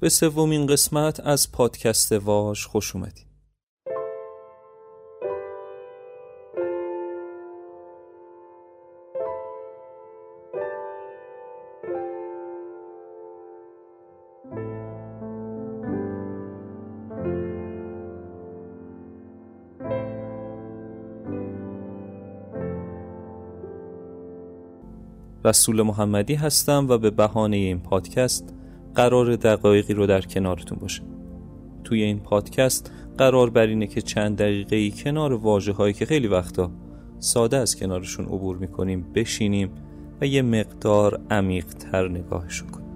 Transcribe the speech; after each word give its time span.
به 0.00 0.08
سومین 0.08 0.66
قسمت 0.66 1.20
از 1.20 1.52
پادکست 1.52 2.12
واژ 2.12 2.66
خوش 2.66 2.96
اومدید. 2.96 3.26
رسول 25.44 25.82
محمدی 25.82 26.34
هستم 26.34 26.86
و 26.88 26.98
به 26.98 27.10
بهانه 27.10 27.56
این 27.56 27.80
پادکست 27.80 28.57
قرار 28.98 29.36
دقایقی 29.36 29.94
رو 29.94 30.06
در 30.06 30.20
کنارتون 30.20 30.78
باشه. 30.78 31.02
توی 31.84 32.02
این 32.02 32.20
پادکست 32.20 32.92
قرار 33.18 33.50
بر 33.50 33.66
اینه 33.66 33.86
که 33.86 34.00
چند 34.00 34.36
دقیقه 34.38 34.76
ای 34.76 34.90
کنار 34.90 35.32
واجه 35.32 35.72
هایی 35.72 35.94
که 35.94 36.06
خیلی 36.06 36.26
وقتا 36.26 36.70
ساده 37.18 37.56
از 37.56 37.76
کنارشون 37.76 38.24
عبور 38.24 38.56
می‌کنیم 38.56 39.06
بشینیم 39.14 39.70
و 40.20 40.26
یه 40.26 40.42
مقدار 40.42 41.20
عمیق 41.30 41.64
تر 41.64 42.08
نگاهشون 42.08 42.68
کنیم. 42.68 42.88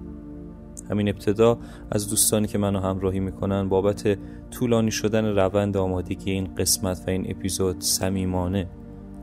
همین 0.89 1.09
ابتدا 1.09 1.57
از 1.91 2.09
دوستانی 2.09 2.47
که 2.47 2.57
منو 2.57 2.79
همراهی 2.79 3.19
می‌کنن 3.19 3.69
بابت 3.69 4.17
طولانی 4.51 4.91
شدن 4.91 5.25
روند 5.25 5.77
آمادگی 5.77 6.31
این 6.31 6.55
قسمت 6.55 7.03
و 7.07 7.09
این 7.09 7.25
اپیزود 7.29 7.81
صمیمانه 7.81 8.69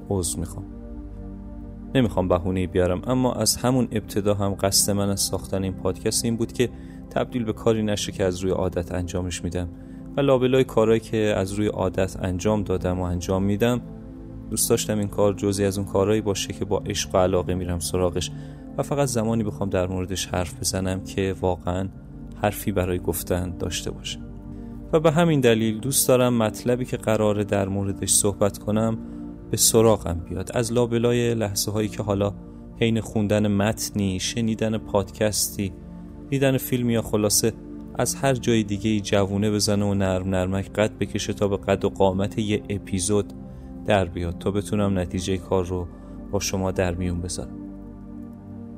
عذر 0.09 0.39
می‌خوام. 0.41 0.80
نمی‌خوام 1.95 2.29
بهونه 2.29 2.67
بیارم 2.67 3.03
اما 3.07 3.33
از 3.33 3.57
همون 3.57 3.89
ابتدا 3.93 4.35
هم 4.35 4.55
قصد 4.55 4.93
من 4.93 5.09
از 5.11 5.21
ساختن 5.21 5.63
این 5.63 5.73
پادکست 5.73 6.25
این 6.25 6.37
بود 6.37 6.53
که 6.53 6.69
تبدیل 7.11 7.45
به 7.45 7.53
کاری 7.53 7.83
نشه 7.83 8.13
که 8.13 8.25
از 8.25 8.39
روی 8.39 8.53
عادت 8.53 8.93
انجامش 8.93 9.45
میدم. 9.45 9.69
و 10.17 10.21
لابلای 10.21 10.65
کارهایی 10.65 11.01
که 11.01 11.35
از 11.37 11.53
روی 11.53 11.67
عادت 11.67 12.17
انجام 12.23 12.63
دادم 12.63 13.01
و 13.01 13.03
انجام 13.03 13.43
میدم 13.43 13.81
دوست 14.51 14.71
داشتم 14.71 14.99
این 14.99 15.09
کار 15.09 15.35
جزی 15.35 15.65
از 15.65 15.79
اون 15.79 15.87
کارهایی 15.87 16.21
باشه 16.21 16.53
که 16.53 16.65
با 16.65 16.79
عشق 16.79 17.15
و 17.15 17.19
علاقه 17.19 17.55
میرم 17.55 17.79
سراغش. 17.79 18.31
و 18.79 18.83
فقط 18.83 19.09
زمانی 19.09 19.45
بخوام 19.45 19.71
در 19.71 19.87
موردش 19.87 20.27
حرف 20.27 20.61
بزنم 20.61 21.05
که 21.05 21.35
واقعا 21.41 21.89
حرفی 22.43 22.73
برای 22.73 22.99
گفتن 22.99 23.57
داشته 23.59 23.91
باشه. 23.91 24.19
و 24.93 25.01
به 25.01 25.11
همین 25.11 25.41
دلیل 25.41 25.81
دوست 25.81 26.09
دارم 26.09 26.35
مطلبی 26.35 26.85
که 26.85 26.97
قراره 26.97 27.45
در 27.45 27.69
موردش 27.69 28.11
صحبت 28.11 28.59
کنم 28.59 28.99
به 29.51 29.57
سراغم 29.57 30.21
بیاد. 30.29 30.51
از 30.55 30.73
لابلای 30.73 31.35
لحظه 31.35 31.71
هایی 31.71 31.89
که 31.89 32.03
حالا 32.03 32.35
حین 32.81 33.01
خوندن 33.01 33.49
متنی 33.49 34.21
شنیدن 34.21 34.79
پادکستی 34.79 35.73
دیدن 36.29 36.57
فیلم 36.57 36.91
یا 36.91 37.03
خلاصه 37.03 37.53
از 37.95 38.15
هر 38.15 38.35
جای 38.35 38.63
دیگه 38.63 38.91
ای 38.91 39.01
جوونه 39.01 39.51
بزنه 39.51 39.85
و 39.85 39.95
نرم 39.95 40.29
نرمک 40.29 40.73
قد 40.73 40.99
بکشه 40.99 41.33
تا 41.33 41.49
به 41.49 41.57
قد 41.57 41.85
و 41.85 41.89
قامت 41.89 42.39
یه 42.39 42.63
اپیزود 42.69 43.33
در 43.87 44.05
بیاد 44.05 44.39
تا 44.39 44.51
بتونم 44.51 44.99
نتیجه 44.99 45.37
کار 45.37 45.65
رو 45.65 45.89
با 46.31 46.41
شما 46.41 46.71
در 46.71 46.95
میون 46.95 47.21
بذارم. 47.21 47.57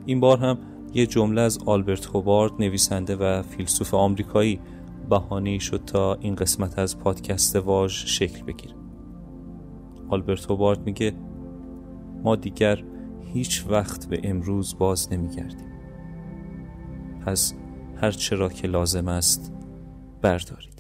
این 0.07 0.21
بار 0.21 0.39
هم 0.39 0.59
یه 0.95 1.07
جمله 1.07 1.41
از 1.41 1.59
آلبرت 1.67 2.07
هوبارد 2.07 2.53
نویسنده 2.59 3.17
و 3.17 3.43
فیلسوف 3.43 3.95
آمریکایی 3.95 4.61
بهانه 5.11 5.59
شد 5.59 5.81
تا 5.87 6.15
این 6.15 6.35
قسمت 6.35 6.79
از 6.79 6.99
پادکست 6.99 7.57
واژ 7.57 8.05
شکل 8.07 8.43
بگیره. 8.43 8.82
آلبرت 10.13 10.51
هوبارد 10.51 10.81
میگه 10.81 11.13
ما 12.23 12.37
دیگر 12.37 12.85
هیچ 13.21 13.65
وقت 13.69 14.09
به 14.09 14.21
امروز 14.25 14.79
باز 14.79 15.13
نمیگردیم. 15.13 15.73
پس 17.27 17.55
هر 17.97 18.11
چرا 18.11 18.49
که 18.49 18.69
لازم 18.69 19.09
است 19.09 19.53
بردارید 20.23 20.72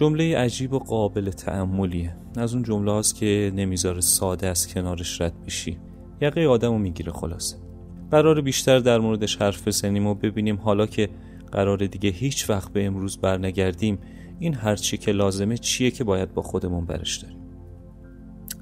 جمله 0.00 0.38
عجیب 0.38 0.72
و 0.72 0.78
قابل 0.78 1.30
تعملیه 1.30 2.16
از 2.36 2.54
اون 2.54 2.62
جمله 2.62 2.92
هاست 2.92 3.16
که 3.16 3.52
نمی‌ذاره 3.54 4.00
ساده 4.00 4.46
از 4.46 4.68
کنارش 4.68 5.20
رد 5.20 5.44
بشی. 5.46 5.78
یقه 6.20 6.46
آدم 6.46 6.80
می‌گیره 6.80 7.12
خلاصه. 7.12 7.56
قرار 8.10 8.40
بیشتر 8.40 8.78
در 8.78 8.98
موردش 8.98 9.36
حرف 9.36 9.68
بزنیم 9.68 10.06
و 10.06 10.14
ببینیم 10.14 10.56
حالا 10.56 10.86
که 10.86 11.08
قرار 11.52 11.86
دیگه 11.86 12.10
هیچ 12.10 12.50
وقت 12.50 12.72
به 12.72 12.86
امروز 12.86 13.18
برنگردیم 13.18 13.98
این 14.38 14.54
هرچی 14.54 14.96
که 14.96 15.12
لازمه 15.12 15.58
چیه 15.58 15.90
که 15.90 16.04
باید 16.04 16.34
با 16.34 16.42
خودمون 16.42 16.86
برش 16.86 17.16
داریم؟ 17.16 17.38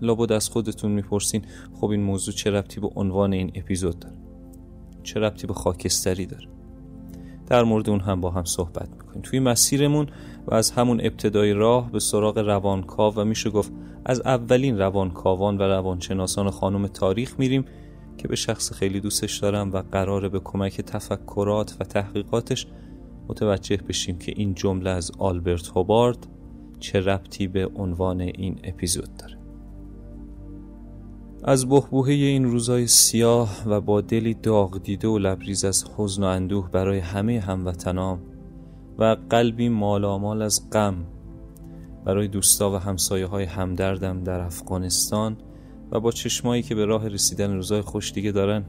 لابد 0.02 0.32
از 0.32 0.48
خودتون 0.48 0.92
می‌پرسین 0.92 1.42
خب 1.80 1.90
این 1.90 2.02
موضوع 2.02 2.34
چه 2.34 2.50
ربطی 2.50 2.80
به 2.80 2.88
عنوان 2.96 3.32
این 3.32 3.52
اپیزود 3.54 3.98
داره؟ 3.98 4.16
چه 5.02 5.20
ربطی 5.20 5.46
به 5.46 5.54
خاکستری 5.54 6.26
داره؟ 6.26 6.57
در 7.48 7.64
مورد 7.64 7.90
اون 7.90 8.00
هم 8.00 8.20
با 8.20 8.30
هم 8.30 8.44
صحبت 8.44 8.88
می‌کنیم. 8.90 9.22
توی 9.22 9.40
مسیرمون 9.40 10.06
و 10.46 10.54
از 10.54 10.70
همون 10.70 11.00
ابتدای 11.00 11.52
راه 11.52 11.92
به 11.92 12.00
سراغ 12.00 12.38
روانکاو 12.38 13.14
و 13.14 13.24
میشه 13.24 13.50
گفت 13.50 13.72
از 14.04 14.20
اولین 14.20 14.78
روانکاوان 14.78 15.58
و 15.58 15.62
روانشناسان 15.62 16.50
خانم 16.50 16.86
تاریخ 16.86 17.34
میریم 17.38 17.64
که 18.18 18.28
به 18.28 18.36
شخص 18.36 18.72
خیلی 18.72 19.00
دوستش 19.00 19.38
دارم 19.38 19.72
و 19.72 19.82
قراره 19.92 20.28
به 20.28 20.40
کمک 20.40 20.80
تفکرات 20.80 21.76
و 21.80 21.84
تحقیقاتش 21.84 22.66
متوجه 23.28 23.76
بشیم 23.76 24.18
که 24.18 24.32
این 24.36 24.54
جمله 24.54 24.90
از 24.90 25.12
آلبرت 25.18 25.68
هوبارد 25.68 26.26
چه 26.80 27.00
ربطی 27.00 27.46
به 27.46 27.70
عنوان 27.76 28.20
این 28.20 28.60
اپیزود 28.64 29.16
داره. 29.16 29.37
از 31.44 31.68
بهبوهه 31.68 32.10
این 32.12 32.44
روزای 32.44 32.86
سیاه 32.86 33.62
و 33.66 33.80
با 33.80 34.00
دلی 34.00 34.34
داغ 34.34 34.82
دیده 34.82 35.08
و 35.08 35.18
لبریز 35.18 35.64
از 35.64 35.84
حزن 35.96 36.22
و 36.22 36.26
اندوه 36.26 36.70
برای 36.70 36.98
همه 36.98 37.40
هموطنام 37.40 38.20
و 38.98 39.16
قلبی 39.30 39.68
مالامال 39.68 40.42
از 40.42 40.70
غم 40.70 40.94
برای 42.04 42.28
دوستا 42.28 42.70
و 42.70 42.76
همسایه 42.76 43.26
های 43.26 43.44
همدردم 43.44 44.22
در 44.22 44.40
افغانستان 44.40 45.36
و 45.90 46.00
با 46.00 46.10
چشمایی 46.10 46.62
که 46.62 46.74
به 46.74 46.84
راه 46.84 47.08
رسیدن 47.08 47.54
روزای 47.54 47.80
خوش 47.80 48.12
دیگه 48.12 48.32
دارن 48.32 48.64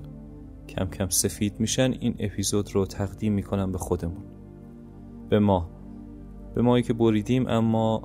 کم 0.70 0.86
کم 0.86 1.10
سفید 1.10 1.60
میشن 1.60 1.92
این 2.00 2.16
اپیزود 2.20 2.76
رو 2.76 2.86
تقدیم 2.86 3.34
می‌کنم 3.34 3.72
به 3.72 3.78
خودمون. 3.78 4.24
به 5.30 5.40
ما. 5.40 5.70
به 6.56 6.62
مایی 6.62 6.84
که 6.84 6.94
بریدیم 6.94 7.48
اما 7.48 8.02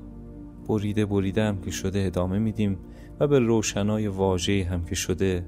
بریده 0.69 1.06
بریده 1.06 1.42
هم 1.44 1.60
که 1.60 1.70
شده 1.70 2.04
ادامه 2.06 2.38
میدیم. 2.38 2.78
و 3.20 3.28
به 3.28 3.38
روشنای 3.38 4.08
واژه‌ای 4.08 4.62
هم 4.62 4.84
که 4.84 4.94
شده 4.94 5.47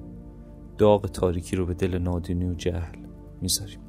داغ 0.78 1.06
تاریکی 1.06 1.56
رو 1.56 1.66
به 1.66 1.74
دل 1.74 1.98
نادینی 1.98 2.44
و 2.46 2.54
جهل 2.54 2.98
می‌ذاریم. 3.40 3.80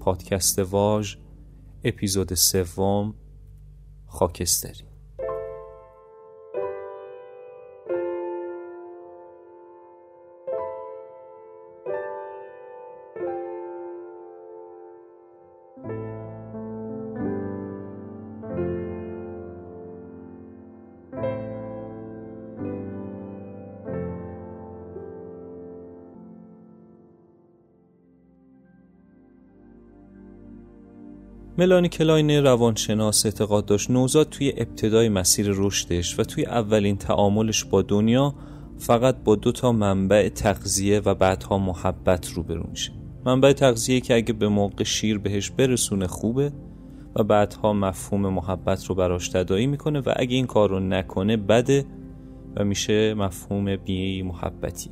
پادکست 0.00 0.58
واژ 0.58 1.16
اپیزود 1.84 2.34
سوم 2.34 3.14
خاکستری. 4.06 4.85
ملانی 31.58 31.88
کلاین 31.88 32.30
روانشناس 32.30 33.26
اعتقاد 33.26 33.66
داشت 33.66 33.90
نوزاد 33.90 34.28
توی 34.28 34.52
ابتدای 34.56 35.08
مسیر 35.08 35.46
رشدش 35.50 36.18
و 36.18 36.22
توی 36.22 36.46
اولین 36.46 36.96
تعاملش 36.96 37.64
با 37.64 37.82
دنیا 37.82 38.34
فقط 38.78 39.16
با 39.24 39.36
دو 39.36 39.52
تا 39.52 39.72
منبع 39.72 40.28
تغذیه 40.28 41.00
و 41.00 41.14
بعدها 41.14 41.58
محبت 41.58 42.32
روبرو 42.32 42.66
میشه. 42.70 42.92
منبع 43.24 43.52
تغذیه 43.52 44.00
که 44.00 44.14
اگه 44.14 44.32
به 44.32 44.48
موقع 44.48 44.84
شیر 44.84 45.18
بهش 45.18 45.50
برسونه 45.50 46.06
خوبه 46.06 46.52
و 47.16 47.24
بعدها 47.24 47.72
مفهوم 47.72 48.28
محبت 48.28 48.84
رو 48.84 48.94
براش 48.94 49.28
تدایی 49.28 49.66
می‌کنه 49.66 50.00
و 50.00 50.12
اگه 50.16 50.36
این 50.36 50.46
کار 50.46 50.70
رو 50.70 50.80
نکنه 50.80 51.36
بده 51.36 51.84
و 52.56 52.64
میشه 52.64 53.14
مفهوم 53.14 53.76
بی 53.76 54.22
محبتی. 54.22 54.90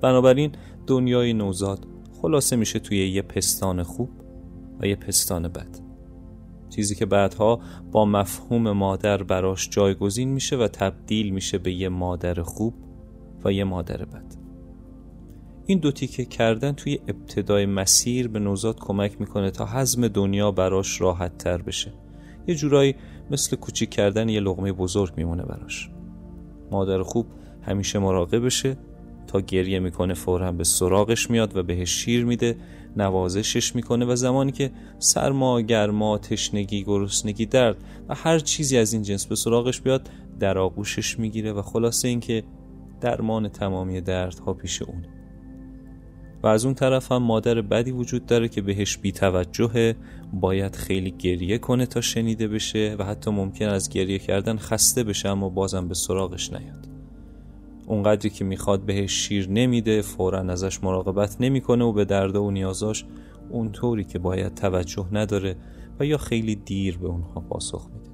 بنابراین 0.00 0.52
دنیای 0.86 1.32
نوزاد 1.32 1.86
خلاصه 2.22 2.56
میشه 2.56 2.78
توی 2.78 3.08
یه 3.08 3.22
پستان 3.22 3.82
خوب. 3.82 4.23
و 4.80 4.86
یه 4.86 4.96
پستان 4.96 5.48
بد. 5.48 5.78
چیزی 6.70 6.94
که 6.94 7.06
بعدها 7.06 7.60
با 7.92 8.04
مفهوم 8.04 8.70
مادر 8.70 9.22
براش 9.22 9.68
جایگزین 9.70 10.28
میشه 10.28 10.56
و 10.56 10.68
تبدیل 10.68 11.30
میشه 11.30 11.58
به 11.58 11.72
یه 11.72 11.88
مادر 11.88 12.42
خوب 12.42 12.74
و 13.44 13.52
یه 13.52 13.64
مادر 13.64 14.04
بد. 14.04 14.34
این 15.66 15.78
دو 15.78 15.92
تیکه 15.92 16.24
کردن 16.24 16.72
توی 16.72 16.98
ابتدای 17.08 17.66
مسیر 17.66 18.28
به 18.28 18.38
نوزاد 18.38 18.78
کمک 18.80 19.20
می‌کنه 19.20 19.50
تا 19.50 19.66
حزم 19.66 20.08
دنیا 20.08 20.50
براش 20.50 21.00
راحت 21.00 21.38
تر 21.38 21.62
بشه. 21.62 21.92
یه 22.46 22.54
جورایی 22.54 22.94
مثل 23.30 23.56
کوچیک 23.56 23.90
کردن 23.90 24.28
یه 24.28 24.40
لغمه 24.40 24.72
بزرگ 24.72 25.12
میمونه 25.16 25.42
براش. 25.42 25.90
مادر 26.70 27.02
خوب 27.02 27.26
همیشه 27.62 27.98
مراقبشه 27.98 28.76
تا 29.26 29.40
گریه 29.40 29.78
می‌کنه 29.78 30.14
فورا 30.14 30.52
به 30.52 30.64
سراغش 30.64 31.30
میاد 31.30 31.56
و 31.56 31.62
بهش 31.62 31.90
شیر 31.90 32.24
میده 32.24 32.56
نوازشش 32.96 33.74
می‌کنه 33.74 34.04
و 34.04 34.16
زمانی 34.16 34.52
که 34.52 34.70
سرما 34.98 35.60
گرما 35.60 36.18
تشنگی 36.18 36.84
گرسنگی 36.84 37.46
درد 37.46 37.76
و 38.08 38.14
هر 38.14 38.38
چیزی 38.38 38.78
از 38.78 38.92
این 38.92 39.02
جنس 39.02 39.26
به 39.26 39.36
سراغش 39.36 39.80
بیاد 39.80 40.10
در 40.40 40.58
آغوشش 40.58 41.18
می‌گیره 41.18 41.52
و 41.52 41.62
خلاصه 41.62 42.08
اینکه 42.08 42.42
درمان 43.00 43.48
تمامی 43.48 44.00
دردها 44.00 44.54
پیش 44.54 44.82
اونه. 44.82 45.08
و 46.42 46.46
از 46.46 46.64
اون 46.64 46.74
طرف 46.74 47.12
هم 47.12 47.22
مادر 47.22 47.60
بدی 47.60 47.90
وجود 47.90 48.26
داره 48.26 48.48
که 48.48 48.62
بهش 48.62 48.96
بیتوجهه 48.96 49.96
باید 50.32 50.76
خیلی 50.76 51.10
گریه 51.10 51.58
کنه 51.58 51.86
تا 51.86 52.00
شنیده 52.00 52.48
بشه 52.48 52.96
و 52.98 53.04
حتی 53.04 53.30
ممکن 53.30 53.68
از 53.68 53.88
گریه 53.88 54.18
کردن 54.18 54.56
خسته 54.56 55.04
بشه 55.04 55.28
اما 55.28 55.48
بازم 55.48 55.88
به 55.88 55.94
سراغش 55.94 56.52
نیاد. 56.52 56.93
اونقدری 57.86 58.30
که 58.30 58.44
می‌خواد 58.44 58.80
بهش 58.80 59.12
شیر 59.12 59.50
نمیده 59.50 60.02
فورا 60.02 60.40
ازش 60.40 60.84
مراقبت 60.84 61.36
نمی‌کنه 61.40 61.84
و 61.84 61.92
به 61.92 62.04
درد 62.04 62.36
و 62.36 62.50
نیازاش 62.50 63.04
اونطوری 63.50 64.04
که 64.04 64.18
باید 64.18 64.54
توجه 64.54 65.06
نداره 65.12 65.56
و 66.00 66.06
یا 66.06 66.18
خیلی 66.18 66.54
دیر 66.54 66.98
به 66.98 67.08
اونها 67.08 67.40
پاسخ 67.40 67.88
میده. 67.94 68.10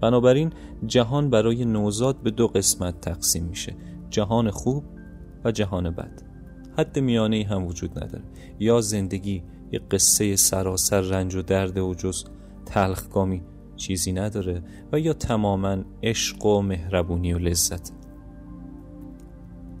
بنابراین 0.00 0.52
جهان 0.86 1.30
برای 1.30 1.64
نوزاد 1.64 2.16
به 2.22 2.30
دو 2.30 2.48
قسمت 2.48 3.00
تقسیم 3.00 3.44
میشه 3.44 3.76
جهان 4.10 4.50
خوب 4.50 4.84
و 5.44 5.52
جهان 5.52 5.90
بد. 5.90 6.22
حد 6.78 6.98
میانه 6.98 7.36
ای 7.36 7.42
هم 7.42 7.66
وجود 7.66 8.04
نداره. 8.04 8.24
یا 8.58 8.80
زندگی 8.80 9.42
یه 9.72 9.80
قصه 9.90 10.36
سراسر 10.36 11.00
رنج 11.00 11.34
و 11.34 11.42
درد 11.42 11.78
و 11.78 11.94
جز 11.94 12.24
تلخگامی 12.66 13.42
چیزی 13.76 14.12
نداره 14.12 14.62
و 14.92 15.00
یا 15.00 15.12
تماما 15.12 15.76
عشق 16.02 16.46
و 16.46 16.62
مهربونی 16.62 17.32
و 17.32 17.38
لذت. 17.38 17.92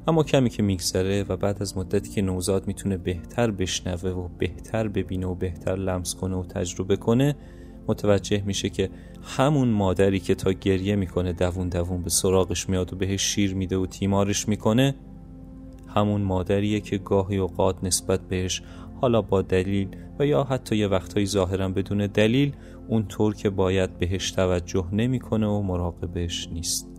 اما 0.08 0.22
کمی 0.22 0.50
که 0.50 0.62
میگذره 0.62 1.22
و 1.22 1.36
بعد 1.36 1.62
از 1.62 1.78
مدتی 1.78 2.10
که 2.10 2.22
نوزاد 2.22 2.66
می‌تونه 2.66 2.96
بهتر 2.96 3.50
بشنوه 3.50 4.10
و 4.10 4.28
بهتر 4.38 4.88
ببینه 4.88 5.26
و 5.26 5.34
بهتر 5.34 5.76
لمس 5.76 6.14
کنه 6.14 6.36
و 6.36 6.44
تجربه 6.44 6.96
کنه 6.96 7.36
متوجه 7.86 8.42
میشه 8.46 8.68
که 8.68 8.90
همون 9.22 9.68
مادری 9.68 10.20
که 10.20 10.34
تا 10.34 10.52
گریه 10.52 10.96
می‌کنه 10.96 11.32
دوون 11.32 11.68
دوون 11.68 12.02
به 12.02 12.10
سراغش 12.10 12.68
میاد 12.68 12.92
و 12.92 12.96
بهش 12.96 13.22
شیر 13.22 13.54
میده 13.54 13.76
و 13.76 13.86
تیمارش 13.86 14.48
می‌کنه 14.48 14.94
همون 15.88 16.20
مادریه 16.20 16.80
که 16.80 16.98
گاهی 16.98 17.36
اوقات 17.36 17.84
نسبت 17.84 18.20
بهش 18.20 18.62
حالا 19.00 19.22
با 19.22 19.42
دلیل 19.42 19.88
و 20.18 20.26
یا 20.26 20.44
حتی 20.44 20.76
یه 20.76 20.86
وقتهایی 20.86 21.26
ظاهرا 21.26 21.68
بدون 21.68 22.06
دلیل 22.06 22.52
اونطور 22.88 23.34
که 23.34 23.50
باید 23.50 23.98
بهش 23.98 24.30
توجه 24.30 24.86
نمی‌کنه 24.92 25.46
و 25.46 25.62
مراقبش 25.62 26.48
نیست. 26.52 26.97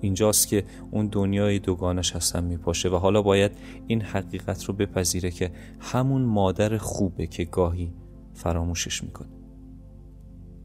اینجاست 0.00 0.48
که 0.48 0.64
اون 0.90 1.06
دنیای 1.06 1.58
دوگانش 1.58 2.16
هستن 2.16 2.44
میپاشه 2.44 2.88
و 2.88 2.96
حالا 2.96 3.22
باید 3.22 3.52
این 3.86 4.02
حقیقت 4.02 4.64
رو 4.64 4.74
بپذیره 4.74 5.30
که 5.30 5.50
همون 5.80 6.22
مادر 6.22 6.76
خوبه 6.76 7.26
که 7.26 7.44
گاهی 7.44 7.92
فراموشش 8.34 9.04
می‌کنه. 9.04 9.28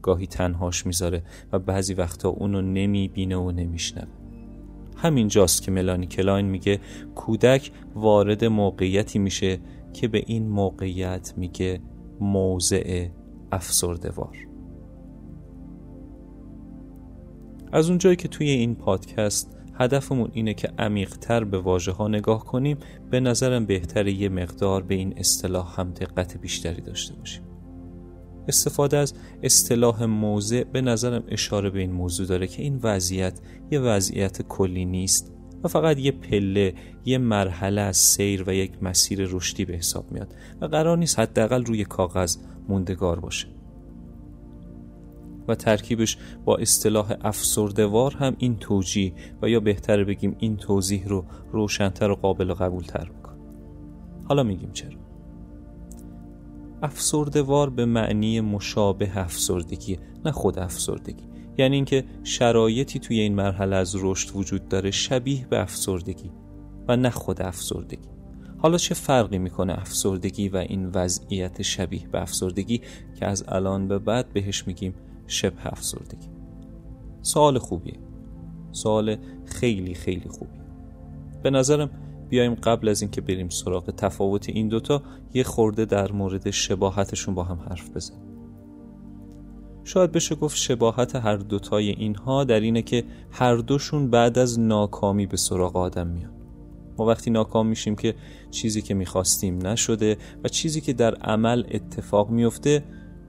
گاهی 0.02 0.26
تنهاش 0.26 0.86
می‌ذاره 0.86 1.22
و 1.52 1.58
بعضی 1.58 1.94
وقتا 1.94 2.28
اونو 2.28 2.62
نمی‌بینه 2.62 3.36
و 3.36 3.50
نمیشنوه. 3.50 4.08
همینجاست 4.96 5.62
که 5.62 5.70
ملانی 5.70 6.06
کلاین 6.06 6.46
میگه 6.46 6.80
کودک 7.14 7.70
وارد 7.94 8.44
موقعیتی 8.44 9.18
میشه 9.18 9.58
که 9.92 10.08
به 10.08 10.22
این 10.26 10.48
موقعیت 10.48 11.34
میگه 11.36 11.80
موضع 12.20 13.08
افسردوار 13.52 14.53
از 17.74 17.88
اونجایی 17.88 18.16
که 18.16 18.28
توی 18.28 18.50
این 18.50 18.74
پادکست 18.74 19.56
هدفمون 19.74 20.30
اینه 20.32 20.54
که 20.54 20.68
عمیقتر 20.78 21.44
به 21.44 21.58
واژه 21.58 21.92
ها 21.92 22.08
نگاه 22.08 22.44
کنیم 22.44 22.76
به 23.10 23.20
نظرم 23.20 23.66
بهتر 23.66 24.06
یه 24.06 24.28
مقدار 24.28 24.82
به 24.82 24.94
این 24.94 25.14
اصطلاح 25.18 25.80
هم 25.80 25.90
دقت 25.90 26.36
بیشتری 26.36 26.82
داشته 26.82 27.14
باشیم. 27.14 27.42
استفاده 28.48 28.96
از 28.96 29.14
اصطلاح 29.42 30.04
موضع 30.04 30.64
به 30.64 30.80
نظرم 30.80 31.24
اشاره 31.28 31.70
به 31.70 31.80
این 31.80 31.92
موضوع 31.92 32.26
داره 32.26 32.46
که 32.46 32.62
این 32.62 32.80
وضعیت 32.82 33.40
یه 33.70 33.80
وضعیت 33.80 34.42
کلی 34.42 34.84
نیست 34.84 35.32
و 35.64 35.68
فقط 35.68 35.98
یه 35.98 36.12
پله 36.12 36.74
یه 37.04 37.18
مرحله 37.18 37.80
از 37.80 37.96
سیر 37.96 38.44
و 38.46 38.54
یک 38.54 38.82
مسیر 38.82 39.28
رشدی 39.30 39.64
به 39.64 39.72
حساب 39.72 40.12
میاد 40.12 40.34
و 40.60 40.66
قرار 40.66 40.98
نیست 40.98 41.18
حداقل 41.18 41.64
روی 41.64 41.84
کاغذ 41.84 42.36
موندگار 42.68 43.20
باشه. 43.20 43.53
و 45.48 45.54
ترکیبش 45.54 46.18
با 46.44 46.56
اصطلاح 46.56 47.12
افسردوار 47.20 48.14
هم 48.14 48.36
این 48.38 48.56
توجیه 48.56 49.12
و 49.42 49.48
یا 49.48 49.60
بهتر 49.60 50.04
بگیم 50.04 50.36
این 50.38 50.56
توضیح 50.56 51.06
رو 51.06 51.24
روشنتر 51.52 52.10
و 52.10 52.14
قابل 52.14 52.54
قبول 52.54 52.82
تر 52.82 53.08
میکن 53.08 53.34
حالا 54.28 54.42
میگیم 54.42 54.72
چرا؟ 54.72 55.04
افسردوار 56.82 57.70
به 57.70 57.84
معنی 57.84 58.40
مشابه 58.40 59.18
افسردگی 59.18 59.98
نه 60.24 60.32
خود 60.32 60.58
افسردگی. 60.58 61.24
یعنی 61.58 61.76
اینکه 61.76 62.04
شرایطی 62.24 62.98
توی 62.98 63.20
این 63.20 63.34
مرحله 63.34 63.76
از 63.76 63.96
رشد 63.98 64.36
وجود 64.36 64.68
داره 64.68 64.90
شبیه 64.90 65.46
به 65.46 65.60
افسردگی 65.60 66.30
و 66.88 66.96
نه 66.96 67.10
خود 67.10 67.42
افسردگی. 67.42 68.08
حالا 68.58 68.78
چه 68.78 68.94
فرقی 68.94 69.38
می‌کنه 69.38 69.72
افسردگی 69.72 70.48
و 70.48 70.56
این 70.56 70.90
وضعیت 70.94 71.62
شبیه 71.62 72.08
به 72.08 72.22
افسردگی 72.22 72.80
که 73.14 73.26
از 73.26 73.44
الان 73.48 73.88
به 73.88 73.98
بعد 73.98 74.32
بهش 74.32 74.66
میگیم 74.66 74.94
شبه 75.26 75.66
افسردگی. 75.66 76.28
سوال 77.22 77.58
خوبیه. 77.58 77.98
سوال 78.72 79.16
خیلی 79.44 79.94
خیلی 79.94 80.28
خوبیه. 80.28 80.64
به 81.42 81.50
نظرم 81.50 81.90
بیایم 82.28 82.54
قبل 82.54 82.88
از 82.88 83.02
اینکه 83.02 83.20
بریم 83.20 83.48
سراغ 83.48 83.90
تفاوت 83.90 84.48
این 84.48 84.68
دوتا 84.68 85.02
یه 85.34 85.42
خورده 85.42 85.84
در 85.84 86.12
مورد 86.12 86.50
شباهتشون 86.50 87.34
با 87.34 87.44
هم 87.44 87.60
حرف 87.68 87.90
بزنیم. 87.90 88.20
شاید 89.84 90.12
بشه 90.12 90.34
گفت 90.34 90.56
شباهت 90.56 91.16
هر 91.16 91.36
دوتای 91.36 91.90
اینها 91.90 92.44
در 92.44 92.60
اینه 92.60 92.82
که 92.82 93.04
هر 93.30 93.56
دوشون 93.56 94.10
بعد 94.10 94.38
از 94.38 94.60
ناکامی 94.60 95.26
به 95.26 95.36
سراغ 95.36 95.76
آدم 95.76 96.06
میان. 96.06 96.34
ما 96.98 97.06
وقتی 97.06 97.30
ناکام 97.30 97.66
میشیم 97.66 97.96
که 97.96 98.14
چیزی 98.50 98.82
که 98.82 98.94
می‌خواستیم 98.94 99.66
نشده 99.66 100.16
و 100.44 100.48
چیزی 100.48 100.80
که 100.80 100.92
در 100.92 101.14
عمل 101.14 101.64
اتفاق 101.70 102.30
میفته 102.30 102.84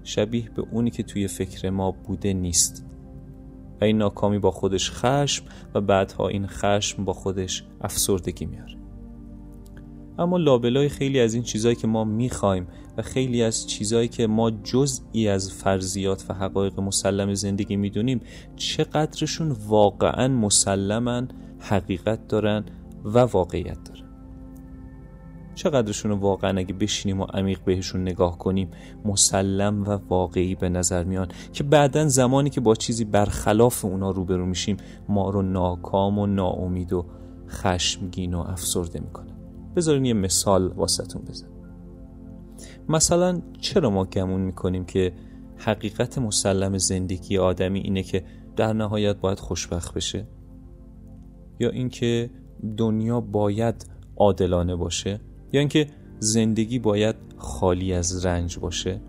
شبیه 0.06 0.50
به 0.50 0.64
اونی 0.72 0.92
که 0.92 1.04
توی 1.04 1.28
فکر 1.28 1.70
ما 1.70 1.92
بوده 1.92 2.34
نیست. 2.34 2.86
و 3.82 3.84
این 3.84 3.98
ناکامی 3.98 4.40
با 4.40 4.52
خودش 4.52 4.92
خشم 4.92 5.46
و 5.74 5.82
بعدها 5.82 6.28
این 6.28 6.48
خشم 6.48 7.06
با 7.06 7.14
خودش 7.14 7.64
افسردگی 7.82 8.46
میاره. 8.46 8.76
اما 10.20 10.38
لابلای 10.38 10.90
خیلی 10.90 11.20
از 11.20 11.34
این 11.34 11.44
چیزهایی 11.44 11.76
که 11.76 11.88
ما 11.88 12.04
می‌خوایم 12.04 12.68
و 12.98 13.02
خیلی 13.02 13.44
از 13.44 13.68
چیزهایی 13.68 14.08
که 14.08 14.28
ما 14.28 14.52
جزئی 14.52 15.28
از 15.28 15.52
فرضیات 15.52 16.26
و 16.30 16.34
حقایق 16.34 16.80
مسلم 16.80 17.34
زندگی 17.34 17.76
می‌دونیم 17.76 18.22
چقدرشون 18.56 19.56
واقعا 19.68 20.28
مسلمن 20.28 21.28
حقیقت 21.60 22.28
دارن 22.28 22.66
و 23.06 23.20
واقعیت 23.20 23.84
دارن. 23.84 24.05
چقدرشون 25.56 26.12
رو 26.12 26.18
واقعا 26.18 26.58
اگه 26.58 26.74
بشینیم 26.74 27.22
و 27.22 27.24
عمیق 27.24 27.60
بهشون 27.66 28.02
نگاه 28.02 28.38
کنیم 28.38 28.72
مسلم 29.06 29.84
و 29.84 29.90
واقعی 30.10 30.56
به 30.56 30.70
نظر 30.70 31.04
میان 31.04 31.28
که 31.54 31.64
بعدا 31.64 32.08
زمانی 32.08 32.50
که 32.50 32.62
با 32.62 32.76
چیزی 32.76 33.06
برخلاف 33.06 33.86
اونا 33.86 34.12
روبرو 34.12 34.46
میشیم 34.46 34.78
ما 35.10 35.30
رو 35.30 35.42
ناکام 35.42 36.20
و 36.20 36.26
ناامید 36.26 36.94
و 36.94 37.06
خشمگین 37.50 38.34
و 38.34 38.40
افسرده 38.40 39.00
می‌کنه. 39.00 39.34
بذارین 39.76 40.06
یه 40.06 40.14
مثال 40.14 40.68
واسهتون 40.68 41.22
بزن 41.22 41.48
مثلا 42.90 43.42
چرا 43.60 43.90
ما 43.90 44.06
گمون 44.06 44.42
می‌کنیم 44.42 44.86
که 44.86 45.14
حقیقت 45.58 46.18
مسلم 46.18 46.78
زندگی 46.78 47.38
آدمی 47.38 47.80
اینه 47.80 48.04
که 48.04 48.24
در 48.56 48.74
نهایت 48.74 49.16
باید 49.16 49.40
خوشبخت 49.40 49.94
بشه؟ 49.94 50.28
یا 51.60 51.70
اینکه 51.70 52.30
دنیا 52.78 53.22
باید 53.22 53.88
عادلانه 54.18 54.76
باشه؟ 54.76 55.20
یا 55.56 55.60
اینکه 55.60 55.88
زندگی 56.20 56.80
باید 56.80 57.16
خالی 57.38 57.94
از 57.94 58.26
رنج 58.26 58.60
باشه 58.60 59.02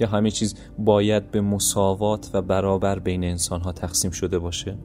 یا 0.00 0.08
همه 0.08 0.30
چیز 0.30 0.54
باید 0.78 1.30
به 1.30 1.40
مساوات 1.40 2.30
و 2.32 2.42
برابر 2.42 2.98
بین 2.98 3.24
انسان 3.24 3.60
ها 3.60 3.72
تقسیم 3.72 4.10
شده 4.10 4.38
باشه؟ 4.38 4.78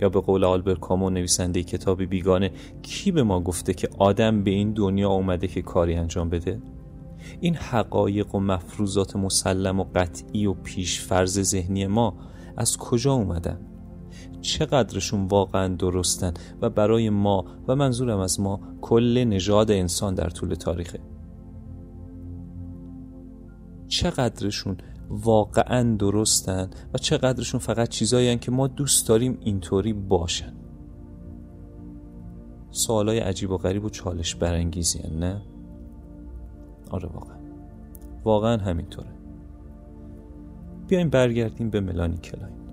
یا 0.00 0.08
به 0.08 0.20
قول 0.20 0.44
آلبر 0.44 0.74
کامو 0.74 1.10
نویسنده 1.10 1.62
کتاب 1.62 2.02
بیگانه 2.02 2.50
کی 2.82 3.12
به 3.12 3.22
ما 3.22 3.40
گفته 3.40 3.74
که 3.74 3.88
آدم 3.98 4.42
به 4.44 4.50
این 4.50 4.72
دنیا 4.72 5.10
اومده 5.10 5.46
که 5.48 5.62
کاری 5.62 5.94
انجام 5.94 6.28
بده؟ 6.28 6.62
این 7.40 7.54
حقایق 7.54 8.34
و 8.34 8.40
مفروضات 8.40 9.16
مسلم 9.16 9.80
و 9.80 9.84
قطعی 9.94 10.46
و 10.46 10.54
پیش 10.54 11.00
فرض 11.00 11.40
ذهنی 11.40 11.86
ما 11.86 12.18
از 12.56 12.76
کجا 12.76 13.12
اومدن؟ 13.12 13.67
چقدرشون 14.40 15.26
واقعا 15.26 15.68
درستن 15.68 16.34
و 16.62 16.70
برای 16.70 17.10
ما 17.10 17.44
و 17.68 17.76
منظورم 17.76 18.18
از 18.18 18.40
ما 18.40 18.60
کل 18.80 19.24
نژاد 19.24 19.70
انسان 19.70 20.14
در 20.14 20.30
طول 20.30 20.54
تاریخه. 20.54 21.00
چقدرشون 23.88 24.76
واقعا 25.10 25.96
درستن 25.96 26.70
و 26.94 26.98
چقدرشون 26.98 27.60
فقط 27.60 27.88
چیزایی 27.88 28.38
که 28.38 28.50
ما 28.50 28.66
دوست 28.66 29.08
داریم 29.08 29.38
اینطوری 29.40 29.92
باشن. 29.92 30.52
سوالای 32.70 33.18
عجیب 33.18 33.50
و 33.50 33.56
غریب 33.56 33.84
و 33.84 33.90
چالش 33.90 34.34
برانگیزی 34.34 35.00
نه؟ 35.18 35.42
آره 36.90 37.08
واقعا. 37.08 37.38
واقعا 38.24 38.56
همینطوره. 38.56 39.08
بیایم 40.88 41.10
برگردیم 41.10 41.70
به 41.70 41.80
ملانی 41.80 42.16
کلاین 42.16 42.67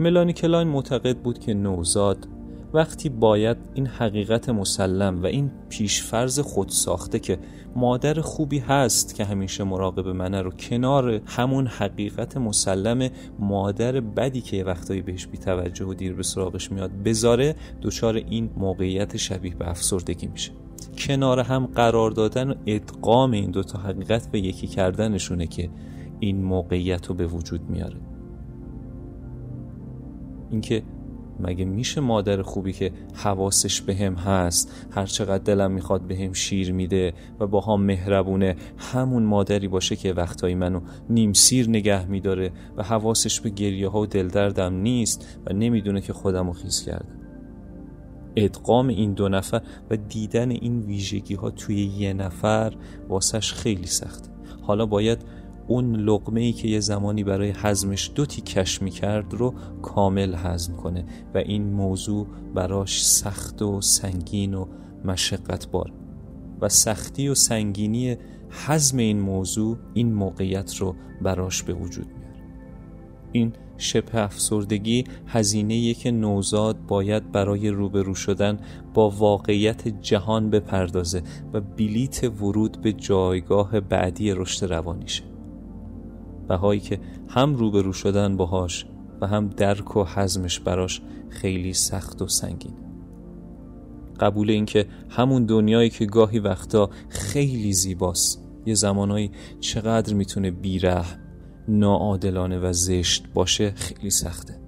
ملانی 0.00 0.32
کلاین 0.32 0.68
معتقد 0.68 1.16
بود 1.16 1.38
که 1.38 1.54
نوزاد 1.54 2.28
وقتی 2.74 3.08
باید 3.08 3.56
این 3.74 3.86
حقیقت 3.86 4.48
مسلم 4.48 5.22
و 5.22 5.26
این 5.26 5.50
پیش‌فرض 5.68 6.40
خود 6.40 6.68
ساخته 6.68 7.18
که 7.18 7.38
مادر 7.76 8.20
خوبی 8.20 8.58
هست 8.58 9.14
که 9.14 9.24
همیشه 9.24 9.64
مراقب 9.64 10.08
منه 10.08 10.42
رو 10.42 10.50
کنار 10.50 11.20
همون 11.26 11.66
حقیقت 11.66 12.36
مسلم 12.36 13.08
مادر 13.38 14.00
بدی 14.00 14.40
که 14.40 14.56
یه 14.56 14.64
وقتایی 14.64 15.02
بهش 15.02 15.26
بیتوجه 15.26 15.84
و 15.84 15.94
دیر 15.94 16.14
به 16.14 16.22
سراغش 16.22 16.72
میاد 16.72 16.90
بذاره 16.90 17.54
دچار 17.82 18.16
این 18.16 18.50
موقعیت 18.56 19.16
شبیه 19.16 19.54
به 19.54 19.70
افسردگی 19.70 20.26
میشه. 20.26 20.52
کنار 20.98 21.40
هم 21.40 21.66
قرار 21.66 22.10
دادن 22.10 22.50
و 22.50 22.54
ادغام 22.66 23.30
این 23.30 23.50
دوتا 23.50 23.78
حقیقت 23.78 24.30
به 24.30 24.40
یکی 24.40 24.66
کردنشونه 24.66 25.46
که 25.46 25.70
این 26.20 26.44
موقعیت 26.44 27.06
رو 27.06 27.14
به 27.14 27.26
وجود 27.26 27.70
میاره. 27.70 27.96
اینکه 30.52 30.82
مگه 31.40 31.64
میشه 31.64 32.00
مادر 32.00 32.42
خوبی 32.42 32.72
که 32.72 32.92
حواسش 33.14 33.80
به 33.80 33.94
هم 33.94 34.14
هست 34.14 34.86
هر 34.90 35.06
چقدر 35.06 35.44
دلم 35.44 35.70
می‌خواد 35.70 36.02
به 36.02 36.16
هم 36.16 36.32
شیر 36.32 36.72
میده 36.72 37.12
و 37.40 37.46
با 37.46 37.60
هم 37.60 37.82
مهربونه 37.82 38.56
همون 38.76 39.22
مادری 39.22 39.68
باشه 39.68 39.96
که 39.96 40.12
وقتایی 40.12 40.54
منو 40.54 40.80
نیم 41.10 41.32
سیر 41.32 41.68
نگه 41.68 42.06
میداره 42.06 42.52
و 42.76 42.82
حواسش 42.82 43.40
به 43.40 43.50
گریه 43.50 43.88
ها 43.88 44.00
و 44.00 44.06
دلدردم 44.06 44.74
نیست 44.74 45.38
و 45.46 45.52
نمی‌دونه 45.52 46.00
که 46.00 46.12
خودم 46.12 46.46
رو 46.46 46.52
خیز 46.52 46.84
کرده 46.84 47.22
ادغام 48.36 48.88
این 48.88 49.12
دو 49.12 49.28
نفر 49.28 49.62
و 49.90 49.96
دیدن 49.96 50.50
این 50.50 50.80
ویژگی 50.80 51.34
ها 51.34 51.50
توی 51.50 51.84
یه 51.84 52.12
نفر 52.12 52.72
واسش 53.08 53.52
خیلی 53.52 53.86
سخته. 53.86 54.28
حالا 54.62 54.86
باید 54.86 55.18
اون 55.72 55.96
لقمه 55.96 56.40
ای 56.40 56.52
که 56.52 56.68
یه 56.68 56.80
زمانی 56.80 57.24
برای 57.24 57.50
حزمش 57.50 58.10
دو 58.14 58.26
تیکش 58.26 58.82
می‌کرد 58.82 59.34
رو 59.34 59.54
کامل 59.82 60.34
حزم 60.34 60.76
کنه 60.76 61.04
و 61.34 61.38
این 61.38 61.72
موضوع 61.72 62.26
براش 62.54 63.04
سخت 63.04 63.62
و 63.62 63.80
سنگین 63.80 64.54
و 64.54 64.66
مشقت 65.04 65.70
بار 65.70 65.92
و 66.60 66.68
سختی 66.68 67.28
و 67.28 67.34
سنگینی 67.34 68.16
حزم 68.66 68.98
این 68.98 69.20
موضوع 69.20 69.76
این 69.94 70.14
موقعیت 70.14 70.76
رو 70.76 70.94
براش 71.22 71.62
به 71.62 71.72
وجود 71.72 72.06
میاره. 72.06 72.44
این 73.32 73.52
شبه 73.78 74.22
افسردگی 74.22 75.04
هزینه 75.26 75.94
که 75.94 76.10
نوزاد 76.10 76.86
باید 76.86 77.32
برای 77.32 77.68
روبرو 77.68 78.14
شدن 78.14 78.58
با 78.94 79.10
واقعیت 79.10 79.88
جهان 79.88 80.50
بپردازه 80.50 81.22
و 81.52 81.60
بلیت 81.60 82.24
ورود 82.24 82.80
به 82.82 82.92
جایگاه 82.92 83.80
بعدی 83.80 84.32
رشد 84.32 84.72
روانیشه 84.72 85.31
بهایی 86.48 86.80
که 86.80 87.00
هم 87.28 87.54
روبرو 87.54 87.92
شدن 87.92 88.36
باهاش 88.36 88.86
و 89.20 89.26
هم 89.26 89.48
درک 89.48 89.96
و 89.96 90.04
حزمش 90.04 90.60
براش 90.60 91.02
خیلی 91.28 91.72
سخت 91.72 92.22
و 92.22 92.28
سنگین. 92.28 92.74
قبول 94.20 94.50
اینکه 94.50 94.86
همون 95.10 95.44
دنیایی 95.44 95.90
که 95.90 96.06
گاهی 96.06 96.38
وقتا 96.38 96.90
خیلی 97.08 97.72
زیباست 97.72 98.44
یه 98.66 98.74
زمانایی 98.74 99.30
چقدر 99.60 100.14
می‌تونه 100.14 100.50
بیره 100.50 101.04
ناعادلانه 101.68 102.58
و 102.58 102.72
زشت 102.72 103.24
باشه 103.34 103.70
خیلی 103.70 104.10
سخته. 104.10 104.60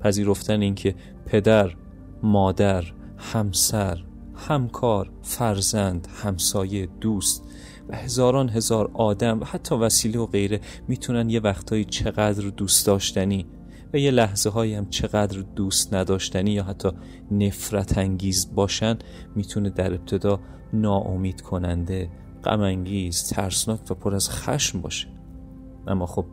پذیرفتن 0.00 0.60
اینکه 0.60 0.94
پدر 1.26 1.76
مادر 2.22 2.84
همسر 3.18 4.04
همکار 4.34 5.10
فرزند 5.22 6.08
همسایه 6.22 6.88
دوست 7.00 7.44
هزاران 7.94 8.48
هزار 8.48 8.90
آدم 8.94 9.40
و 9.40 9.44
حتی 9.44 9.74
وسیله 9.74 10.18
و 10.18 10.26
غیره 10.26 10.60
می‌تونن 10.88 11.30
یه 11.30 11.40
وقتایی 11.40 11.84
چقدر 11.84 12.48
دوست 12.48 12.86
داشتنی 12.86 13.46
و 13.92 13.96
یه 13.96 14.10
لحظه 14.10 14.50
هایی 14.50 14.74
هم 14.74 14.90
چقدر 14.90 15.40
دوست 15.40 15.94
نداشتنی 15.94 16.50
یا 16.50 16.64
حتی 16.64 16.88
نفرت 17.30 17.98
انگیز 17.98 18.54
باشن 18.54 18.98
می‌تونه 19.34 19.70
در 19.70 19.94
ابتدا 19.94 20.40
ناامید 20.72 21.40
کننده 21.40 22.10
غم 22.44 22.60
انگیز 22.60 23.28
ترسناک 23.28 23.90
و 23.90 23.94
پر 23.94 24.14
از 24.14 24.30
خشم 24.30 24.80
باشه. 24.80 25.08
اما 25.86 26.06
خب 26.06 26.26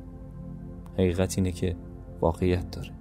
حقیقت 0.93 1.37
اینه 1.37 1.51
که 1.51 1.75
واقعیت 2.21 2.71
داره. 2.71 2.96